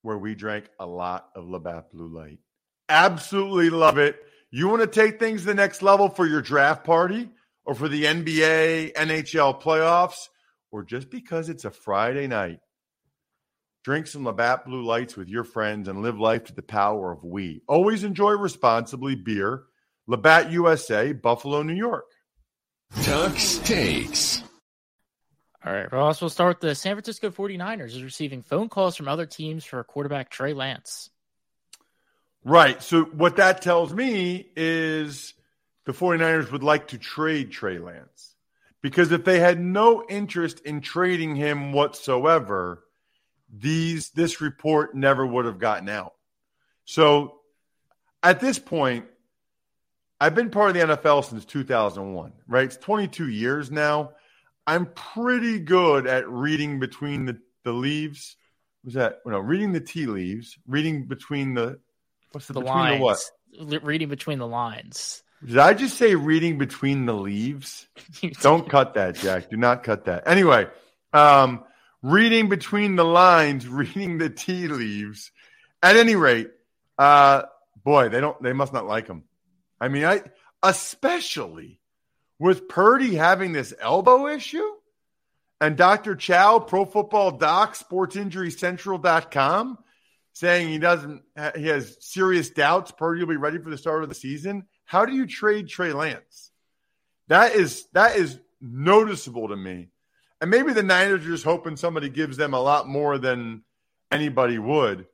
where 0.02 0.18
we 0.18 0.34
drank 0.34 0.66
a 0.80 0.86
lot 0.88 1.30
of 1.36 1.48
Labatt 1.48 1.92
Blue 1.92 2.08
Light. 2.08 2.40
Absolutely 2.90 3.70
love 3.70 4.00
it. 4.00 4.18
You 4.50 4.68
want 4.68 4.82
to 4.82 4.88
take 4.88 5.20
things 5.20 5.42
to 5.42 5.48
the 5.48 5.54
next 5.54 5.84
level 5.84 6.10
for 6.10 6.26
your 6.26 6.42
draft 6.42 6.84
party 6.84 7.30
or 7.64 7.76
for 7.76 7.88
the 7.88 8.06
NBA, 8.06 8.94
NHL 8.94 9.62
playoffs, 9.62 10.30
or 10.72 10.84
just 10.84 11.12
because 11.12 11.48
it's 11.48 11.64
a 11.64 11.70
Friday 11.70 12.26
night? 12.26 12.58
Drink 13.84 14.08
some 14.08 14.26
Labatt 14.26 14.66
Blue 14.66 14.84
Lights 14.84 15.16
with 15.16 15.30
your 15.30 15.44
friends 15.44 15.88
and 15.88 16.02
live 16.02 16.20
life 16.20 16.46
to 16.46 16.56
the 16.56 16.64
power 16.64 17.12
of 17.12 17.24
we. 17.24 17.62
Always 17.68 18.04
enjoy 18.04 18.32
responsibly 18.32 19.14
beer. 19.14 19.62
Labatt 20.08 20.52
USA, 20.52 21.14
Buffalo, 21.14 21.62
New 21.62 21.76
York. 21.76 22.06
Tux 22.96 23.64
takes. 23.64 24.42
All 25.68 25.74
right, 25.74 25.92
Ross, 25.92 26.22
we'll 26.22 26.30
start 26.30 26.62
with 26.62 26.70
the 26.70 26.76
San 26.76 26.96
Francisco 26.96 27.30
49ers 27.30 27.88
is 27.88 28.02
receiving 28.02 28.42
phone 28.42 28.70
calls 28.70 28.96
from 28.96 29.10
other 29.10 29.26
teams 29.26 29.66
for 29.66 29.84
quarterback 29.84 30.30
Trey 30.30 30.54
Lance. 30.54 31.10
Right. 32.46 32.82
So 32.82 33.04
what 33.04 33.36
that 33.36 33.62
tells 33.62 33.94
me 33.94 34.48
is 34.56 35.34
the 35.84 35.92
49ers 35.92 36.54
would 36.54 36.64
like 36.64 36.88
to 36.90 36.98
trade 36.98 37.52
Trey 37.52 37.80
Lance. 37.80 38.36
Because 38.82 39.12
if 39.12 39.26
they 39.26 39.40
had 39.40 39.60
no 39.60 40.06
interest 40.08 40.62
in 40.62 40.80
trading 40.80 41.36
him 41.36 41.74
whatsoever, 41.74 42.86
these 43.54 44.12
this 44.12 44.40
report 44.40 44.96
never 44.96 45.28
would 45.28 45.44
have 45.44 45.60
gotten 45.60 45.90
out. 45.90 46.14
So 46.86 47.40
at 48.24 48.40
this 48.40 48.58
point, 48.58 49.04
I've 50.22 50.34
been 50.34 50.50
part 50.50 50.70
of 50.70 50.76
the 50.76 50.96
NFL 50.96 51.26
since 51.26 51.44
2001, 51.44 52.32
right? 52.48 52.64
It's 52.64 52.78
22 52.78 53.28
years 53.28 53.70
now. 53.70 54.12
I'm 54.68 54.88
pretty 54.88 55.60
good 55.60 56.06
at 56.06 56.30
reading 56.30 56.80
between 56.80 57.26
the, 57.26 57.40
the 57.64 57.72
leaves. 57.72 58.36
Was 58.84 58.96
that 58.96 59.20
no 59.26 59.40
reading 59.40 59.72
the 59.72 59.80
tea 59.80 60.06
leaves, 60.06 60.58
reading 60.68 61.06
between 61.06 61.54
the 61.54 61.80
what's 62.34 62.48
the, 62.48 62.54
The 62.54 62.60
between 62.60 62.76
lines, 62.76 62.98
the 62.98 63.04
what? 63.04 63.20
Li- 63.54 63.80
reading 63.80 64.10
between 64.10 64.40
the 64.40 64.48
lines. 64.48 65.24
Did 65.46 65.58
I 65.58 65.74
just 65.74 65.98
say 65.98 66.16
reading 66.16 66.58
between 66.58 67.06
the 67.06 67.14
leaves? 67.14 67.88
Don't 68.42 68.70
cut 68.70 68.96
that, 68.96 69.16
Jack. 69.16 69.50
Do 69.50 69.58
not 69.58 69.84
cut 69.84 70.06
that. 70.06 70.24
Anyway, 70.28 70.68
um, 71.14 71.64
reading 72.02 72.50
between 72.50 72.96
the 72.96 73.06
lines, 73.06 73.68
reading 73.70 74.18
the 74.18 74.30
tea 74.30 74.68
leaves. 74.68 75.32
At 75.82 75.96
any 75.96 76.16
rate, 76.16 76.50
uh, 76.98 77.44
boy, 77.84 78.10
they 78.10 78.20
don't. 78.20 78.42
They 78.42 78.54
must 78.54 78.74
not 78.74 78.86
like 78.86 79.08
him. 79.08 79.24
I 79.80 79.90
mean, 79.90 80.04
I 80.04 80.24
especially 80.64 81.80
with 82.40 82.68
Purdy 82.68 83.16
having 83.16 83.52
this 83.52 83.74
elbow 83.80 84.28
issue, 84.28 84.66
and 85.60 85.76
Dr. 85.76 86.16
Chao, 86.16 86.60
Pro 86.60 86.86
Football 86.86 87.32
Doc, 87.32 87.76
SportsInjuryCentral.com, 87.76 89.80
saying 90.34 90.70
he 90.70 90.78
doesn't. 90.78 91.24
He 91.56 91.68
has 91.68 91.98
serious 92.00 92.52
doubts. 92.52 92.92
Purdy 92.92 93.22
will 93.22 93.30
be 93.30 93.38
ready 93.38 93.58
for 93.58 93.72
the 93.72 93.78
start 93.78 94.04
of 94.04 94.10
the 94.10 94.16
season. 94.16 94.68
How 94.86 95.06
do 95.06 95.14
you 95.14 95.26
trade 95.26 95.68
Trey 95.68 95.94
Lance? 95.94 96.52
That 97.28 97.56
is 97.56 97.88
that 97.94 98.18
is 98.18 98.40
noticeable 98.62 99.48
to 99.48 99.56
me. 99.56 99.90
And 100.40 100.52
maybe 100.52 100.74
the 100.74 100.84
Niners 100.84 101.26
are 101.26 101.30
just 101.30 101.44
hoping 101.44 101.76
somebody 101.76 102.10
gives 102.10 102.38
them 102.38 102.54
a 102.54 102.62
lot 102.62 102.88
more 102.88 103.18
than 103.18 103.64
anybody 104.12 104.60
would, 104.60 105.08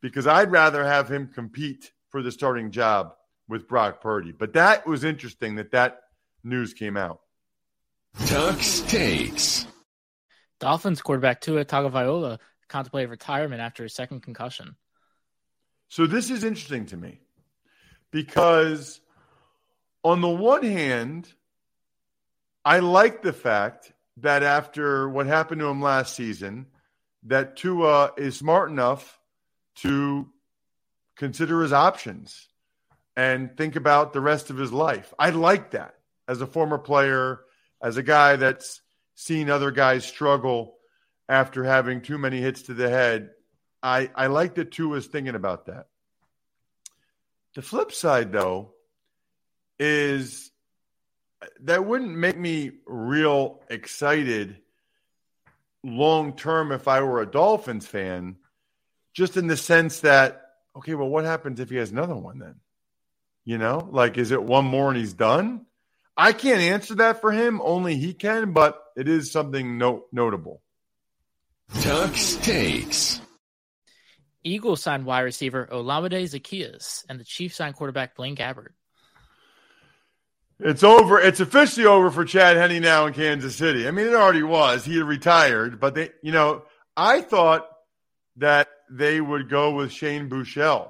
because 0.00 0.28
I'd 0.28 0.52
rather 0.52 0.84
have 0.84 1.10
him 1.10 1.32
compete 1.34 1.90
for 2.10 2.22
the 2.22 2.30
starting 2.30 2.70
job 2.70 3.14
with 3.48 3.66
Brock 3.66 4.00
Purdy. 4.00 4.30
But 4.30 4.52
that 4.52 4.86
was 4.86 5.02
interesting 5.02 5.56
that 5.56 5.72
that 5.72 6.02
news 6.42 6.74
came 6.74 6.96
out. 6.96 7.20
Tux 8.18 8.88
takes. 8.88 9.66
Dolphins 10.58 11.00
quarterback 11.00 11.40
Tua 11.40 11.64
Tagovailoa 11.64 12.38
contemplated 12.68 13.10
retirement 13.10 13.60
after 13.60 13.82
his 13.82 13.94
second 13.94 14.22
concussion. 14.22 14.76
So 15.88 16.06
this 16.06 16.30
is 16.30 16.44
interesting 16.44 16.86
to 16.86 16.96
me 16.96 17.20
because 18.10 19.00
on 20.04 20.20
the 20.20 20.28
one 20.28 20.62
hand, 20.62 21.32
I 22.64 22.80
like 22.80 23.22
the 23.22 23.32
fact 23.32 23.92
that 24.18 24.42
after 24.42 25.08
what 25.08 25.26
happened 25.26 25.60
to 25.60 25.66
him 25.66 25.80
last 25.80 26.14
season, 26.14 26.66
that 27.24 27.56
Tua 27.56 28.12
is 28.16 28.36
smart 28.36 28.70
enough 28.70 29.18
to 29.76 30.28
consider 31.16 31.62
his 31.62 31.72
options 31.72 32.48
and 33.16 33.56
think 33.56 33.76
about 33.76 34.12
the 34.12 34.20
rest 34.20 34.50
of 34.50 34.56
his 34.56 34.72
life. 34.72 35.12
I 35.18 35.30
like 35.30 35.72
that 35.72 35.94
as 36.30 36.40
a 36.40 36.46
former 36.46 36.78
player, 36.78 37.40
as 37.82 37.96
a 37.96 38.04
guy 38.04 38.36
that's 38.36 38.80
seen 39.16 39.50
other 39.50 39.72
guys 39.72 40.04
struggle 40.04 40.76
after 41.28 41.64
having 41.64 42.00
too 42.00 42.18
many 42.18 42.40
hits 42.40 42.62
to 42.62 42.74
the 42.74 42.88
head. 42.88 43.30
I, 43.82 44.10
I 44.14 44.28
like 44.28 44.54
that 44.54 44.78
is 44.78 45.06
thinking 45.08 45.34
about 45.34 45.66
that. 45.66 45.88
The 47.56 47.62
flip 47.62 47.90
side, 47.90 48.30
though, 48.30 48.74
is 49.80 50.52
that 51.62 51.84
wouldn't 51.84 52.16
make 52.16 52.38
me 52.38 52.70
real 52.86 53.60
excited 53.68 54.60
long 55.82 56.36
term 56.36 56.70
if 56.70 56.86
I 56.86 57.00
were 57.00 57.22
a 57.22 57.30
Dolphins 57.30 57.88
fan, 57.88 58.36
just 59.14 59.36
in 59.36 59.48
the 59.48 59.56
sense 59.56 60.00
that, 60.00 60.42
okay, 60.76 60.94
well, 60.94 61.08
what 61.08 61.24
happens 61.24 61.58
if 61.58 61.70
he 61.70 61.76
has 61.76 61.90
another 61.90 62.14
one 62.14 62.38
then? 62.38 62.54
You 63.44 63.58
know, 63.58 63.88
like, 63.90 64.16
is 64.16 64.30
it 64.30 64.40
one 64.40 64.66
more 64.66 64.90
and 64.90 64.96
he's 64.96 65.14
done? 65.14 65.66
I 66.16 66.32
can't 66.32 66.60
answer 66.60 66.96
that 66.96 67.20
for 67.20 67.32
him. 67.32 67.60
Only 67.62 67.96
he 67.96 68.12
can, 68.14 68.52
but 68.52 68.80
it 68.96 69.08
is 69.08 69.32
something 69.32 69.78
no- 69.78 70.04
notable. 70.12 70.62
Tux 71.72 72.42
takes. 72.42 73.20
Eagles 74.42 74.82
signed 74.82 75.04
wide 75.04 75.20
receiver 75.20 75.68
Olamide 75.70 76.26
Zacchaeus, 76.26 77.04
and 77.08 77.20
the 77.20 77.24
Chiefs 77.24 77.56
signed 77.56 77.76
quarterback 77.76 78.16
Blaine 78.16 78.36
Gabbert. 78.36 78.72
It's 80.58 80.82
over. 80.82 81.18
It's 81.18 81.40
officially 81.40 81.86
over 81.86 82.10
for 82.10 82.24
Chad 82.24 82.56
Henne 82.56 82.82
now 82.82 83.06
in 83.06 83.14
Kansas 83.14 83.56
City. 83.56 83.88
I 83.88 83.92
mean, 83.92 84.06
it 84.06 84.14
already 84.14 84.42
was. 84.42 84.84
He 84.84 84.96
had 84.98 85.06
retired, 85.06 85.80
but 85.80 85.94
they, 85.94 86.10
you 86.22 86.32
know, 86.32 86.64
I 86.96 87.22
thought 87.22 87.66
that 88.36 88.68
they 88.90 89.20
would 89.20 89.48
go 89.48 89.74
with 89.74 89.92
Shane 89.92 90.28
Buechele, 90.28 90.88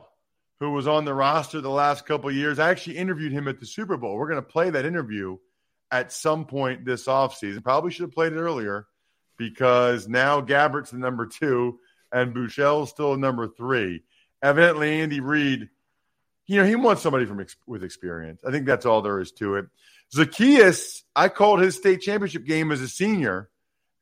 who 0.60 0.70
was 0.70 0.86
on 0.86 1.04
the 1.04 1.14
roster 1.14 1.60
the 1.60 1.70
last 1.70 2.06
couple 2.06 2.30
years. 2.30 2.58
I 2.58 2.70
actually 2.70 2.98
interviewed 2.98 3.32
him 3.32 3.48
at 3.48 3.58
the 3.58 3.66
Super 3.66 3.96
Bowl. 3.96 4.16
We're 4.16 4.28
going 4.28 4.42
to 4.42 4.48
play 4.48 4.70
that 4.70 4.84
interview 4.84 5.38
at 5.90 6.12
some 6.12 6.44
point 6.44 6.84
this 6.84 7.06
offseason. 7.06 7.64
Probably 7.64 7.90
should 7.90 8.02
have 8.02 8.12
played 8.12 8.32
it 8.32 8.38
earlier 8.38 8.86
because 9.36 10.06
now 10.06 10.40
Gabbert's 10.40 10.90
the 10.90 10.98
number 10.98 11.26
two 11.26 11.80
and 12.12 12.34
Buechele's 12.34 12.90
still 12.90 13.16
number 13.16 13.48
three. 13.48 14.02
Evidently, 14.42 15.00
Andy 15.00 15.20
Reid 15.20 15.68
you 16.50 16.56
know, 16.56 16.66
he 16.66 16.74
wants 16.74 17.00
somebody 17.00 17.26
from 17.26 17.46
with 17.68 17.84
experience. 17.84 18.42
I 18.44 18.50
think 18.50 18.66
that's 18.66 18.84
all 18.84 19.02
there 19.02 19.20
is 19.20 19.30
to 19.34 19.54
it. 19.54 19.66
Zacchaeus, 20.12 21.04
I 21.14 21.28
called 21.28 21.60
his 21.60 21.76
state 21.76 22.00
championship 22.00 22.44
game 22.44 22.72
as 22.72 22.80
a 22.80 22.88
senior, 22.88 23.48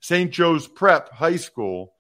St. 0.00 0.30
Joe's 0.30 0.66
Prep 0.66 1.12
High 1.12 1.36
School. 1.36 1.92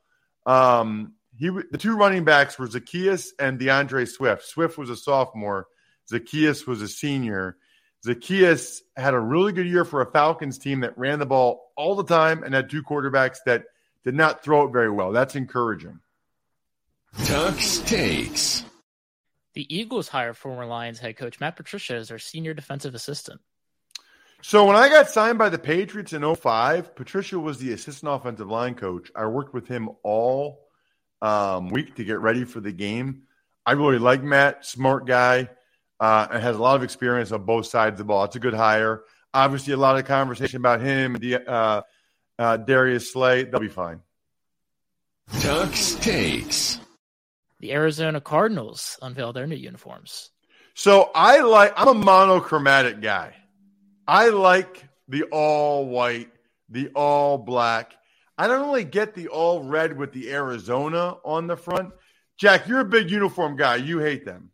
Um, 0.46 1.12
he 1.38 1.48
the 1.48 1.78
two 1.78 1.96
running 1.96 2.24
backs 2.24 2.58
were 2.58 2.66
Zacchaeus 2.66 3.32
and 3.38 3.58
DeAndre 3.58 4.08
Swift. 4.08 4.44
Swift 4.44 4.76
was 4.76 4.90
a 4.90 4.96
sophomore. 4.96 5.66
Zacchaeus 6.08 6.66
was 6.66 6.82
a 6.82 6.88
senior. 6.88 7.56
Zacchaeus 8.04 8.82
had 8.96 9.14
a 9.14 9.20
really 9.20 9.52
good 9.52 9.66
year 9.66 9.84
for 9.84 10.00
a 10.00 10.10
Falcons 10.10 10.58
team 10.58 10.80
that 10.80 10.96
ran 10.98 11.18
the 11.18 11.26
ball 11.26 11.72
all 11.76 11.94
the 11.94 12.04
time 12.04 12.42
and 12.42 12.54
had 12.54 12.70
two 12.70 12.82
quarterbacks 12.82 13.38
that 13.46 13.64
did 14.04 14.14
not 14.14 14.42
throw 14.42 14.66
it 14.66 14.72
very 14.72 14.90
well. 14.90 15.12
That's 15.12 15.34
encouraging. 15.34 16.00
Tux 17.16 17.84
takes. 17.86 18.64
The 19.54 19.74
Eagles 19.74 20.08
hired 20.08 20.36
former 20.36 20.66
Lions 20.66 21.00
head 21.00 21.16
coach 21.16 21.40
Matt 21.40 21.56
Patricia 21.56 21.94
as 21.94 22.08
their 22.08 22.18
senior 22.18 22.54
defensive 22.54 22.94
assistant. 22.94 23.40
So 24.40 24.64
when 24.66 24.76
I 24.76 24.88
got 24.88 25.10
signed 25.10 25.38
by 25.38 25.48
the 25.48 25.58
Patriots 25.58 26.12
in 26.12 26.22
05, 26.34 26.94
Patricia 26.94 27.40
was 27.40 27.58
the 27.58 27.72
assistant 27.72 28.12
offensive 28.12 28.48
line 28.48 28.74
coach. 28.74 29.10
I 29.16 29.26
worked 29.26 29.52
with 29.52 29.66
him 29.66 29.88
all 30.04 30.67
um, 31.22 31.70
week 31.70 31.96
to 31.96 32.04
get 32.04 32.20
ready 32.20 32.44
for 32.44 32.60
the 32.60 32.72
game. 32.72 33.22
I 33.66 33.72
really 33.72 33.98
like 33.98 34.22
Matt, 34.22 34.64
smart 34.64 35.06
guy. 35.06 35.48
uh, 36.00 36.28
and 36.30 36.42
has 36.42 36.56
a 36.56 36.62
lot 36.62 36.76
of 36.76 36.82
experience 36.82 37.32
on 37.32 37.42
both 37.44 37.66
sides 37.66 37.94
of 37.94 37.98
the 37.98 38.04
ball. 38.04 38.24
It's 38.24 38.36
a 38.36 38.40
good 38.40 38.54
hire. 38.54 39.02
Obviously, 39.34 39.72
a 39.72 39.76
lot 39.76 39.98
of 39.98 40.04
conversation 40.04 40.56
about 40.58 40.80
him, 40.80 41.14
the, 41.14 41.36
uh, 41.46 41.82
uh, 42.38 42.56
Darius 42.56 43.12
Slay. 43.12 43.44
They'll 43.44 43.60
be 43.60 43.68
fine. 43.68 44.00
Tuck's 45.40 45.96
takes. 45.96 46.78
The 47.60 47.72
Arizona 47.72 48.20
Cardinals 48.20 48.96
unveiled 49.02 49.34
their 49.36 49.46
new 49.46 49.56
uniforms. 49.56 50.30
So 50.74 51.10
I 51.14 51.40
like. 51.40 51.72
I'm 51.76 51.88
a 51.88 51.94
monochromatic 51.94 53.00
guy. 53.00 53.34
I 54.06 54.28
like 54.28 54.88
the 55.08 55.24
all 55.24 55.86
white, 55.86 56.30
the 56.68 56.88
all 56.94 57.36
black. 57.38 57.94
I 58.38 58.46
don't 58.46 58.66
really 58.66 58.84
get 58.84 59.14
the 59.14 59.28
all 59.28 59.64
red 59.64 59.98
with 59.98 60.12
the 60.12 60.30
Arizona 60.30 61.16
on 61.24 61.48
the 61.48 61.56
front. 61.56 61.92
Jack, 62.38 62.68
you're 62.68 62.80
a 62.80 62.84
big 62.84 63.10
uniform 63.10 63.56
guy. 63.56 63.76
You 63.76 63.98
hate 63.98 64.24
them. 64.24 64.52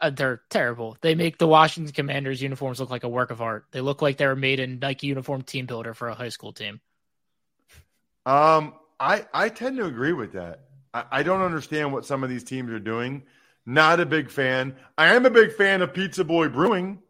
Uh, 0.00 0.10
they're 0.10 0.42
terrible. 0.50 0.96
They 1.00 1.14
make 1.14 1.38
the 1.38 1.46
Washington 1.46 1.94
Commanders 1.94 2.42
uniforms 2.42 2.80
look 2.80 2.90
like 2.90 3.04
a 3.04 3.08
work 3.08 3.30
of 3.30 3.40
art. 3.40 3.66
They 3.70 3.80
look 3.80 4.02
like 4.02 4.16
they 4.16 4.26
were 4.26 4.34
made 4.34 4.58
in 4.58 4.80
Nike 4.80 5.06
Uniform 5.06 5.42
Team 5.42 5.66
Builder 5.66 5.94
for 5.94 6.08
a 6.08 6.14
high 6.14 6.30
school 6.30 6.52
team. 6.52 6.80
Um, 8.26 8.74
I 8.98 9.26
I 9.32 9.48
tend 9.48 9.76
to 9.76 9.84
agree 9.84 10.12
with 10.12 10.32
that. 10.32 10.64
I, 10.92 11.04
I 11.12 11.22
don't 11.22 11.42
understand 11.42 11.92
what 11.92 12.04
some 12.04 12.24
of 12.24 12.30
these 12.30 12.44
teams 12.44 12.70
are 12.70 12.80
doing. 12.80 13.22
Not 13.66 14.00
a 14.00 14.06
big 14.06 14.30
fan. 14.30 14.74
I 14.98 15.14
am 15.14 15.26
a 15.26 15.30
big 15.30 15.52
fan 15.52 15.82
of 15.82 15.94
Pizza 15.94 16.24
Boy 16.24 16.48
Brewing 16.48 17.00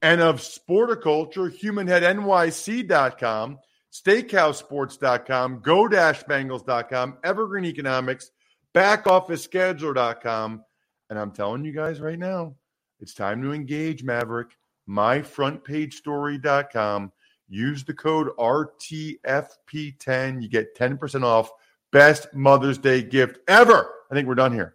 and 0.00 0.20
of 0.20 0.36
Sporticulture, 0.36 1.50
HumanHeadNYC.com, 1.60 3.58
SteakhouseSports.com, 3.92 5.60
Go-Bengals.com, 5.60 7.18
Evergreen 7.24 7.64
Economics, 7.64 8.30
BackOfficeScheduler.com. 8.74 10.62
And 11.10 11.18
I'm 11.18 11.32
telling 11.32 11.64
you 11.64 11.72
guys 11.72 12.00
right 12.00 12.18
now, 12.18 12.54
it's 13.00 13.14
time 13.14 13.40
to 13.42 13.52
engage 13.52 14.04
Maverick. 14.04 14.56
MyFrontPageStory.com. 14.88 17.12
Use 17.48 17.84
the 17.84 17.94
code 17.94 18.28
RTFP10. 18.38 20.42
You 20.42 20.48
get 20.48 20.76
10% 20.76 21.24
off. 21.24 21.50
Best 21.92 22.34
Mother's 22.34 22.78
Day 22.78 23.02
gift 23.02 23.38
ever. 23.48 23.94
I 24.10 24.14
think 24.14 24.28
we're 24.28 24.34
done 24.34 24.52
here. 24.52 24.74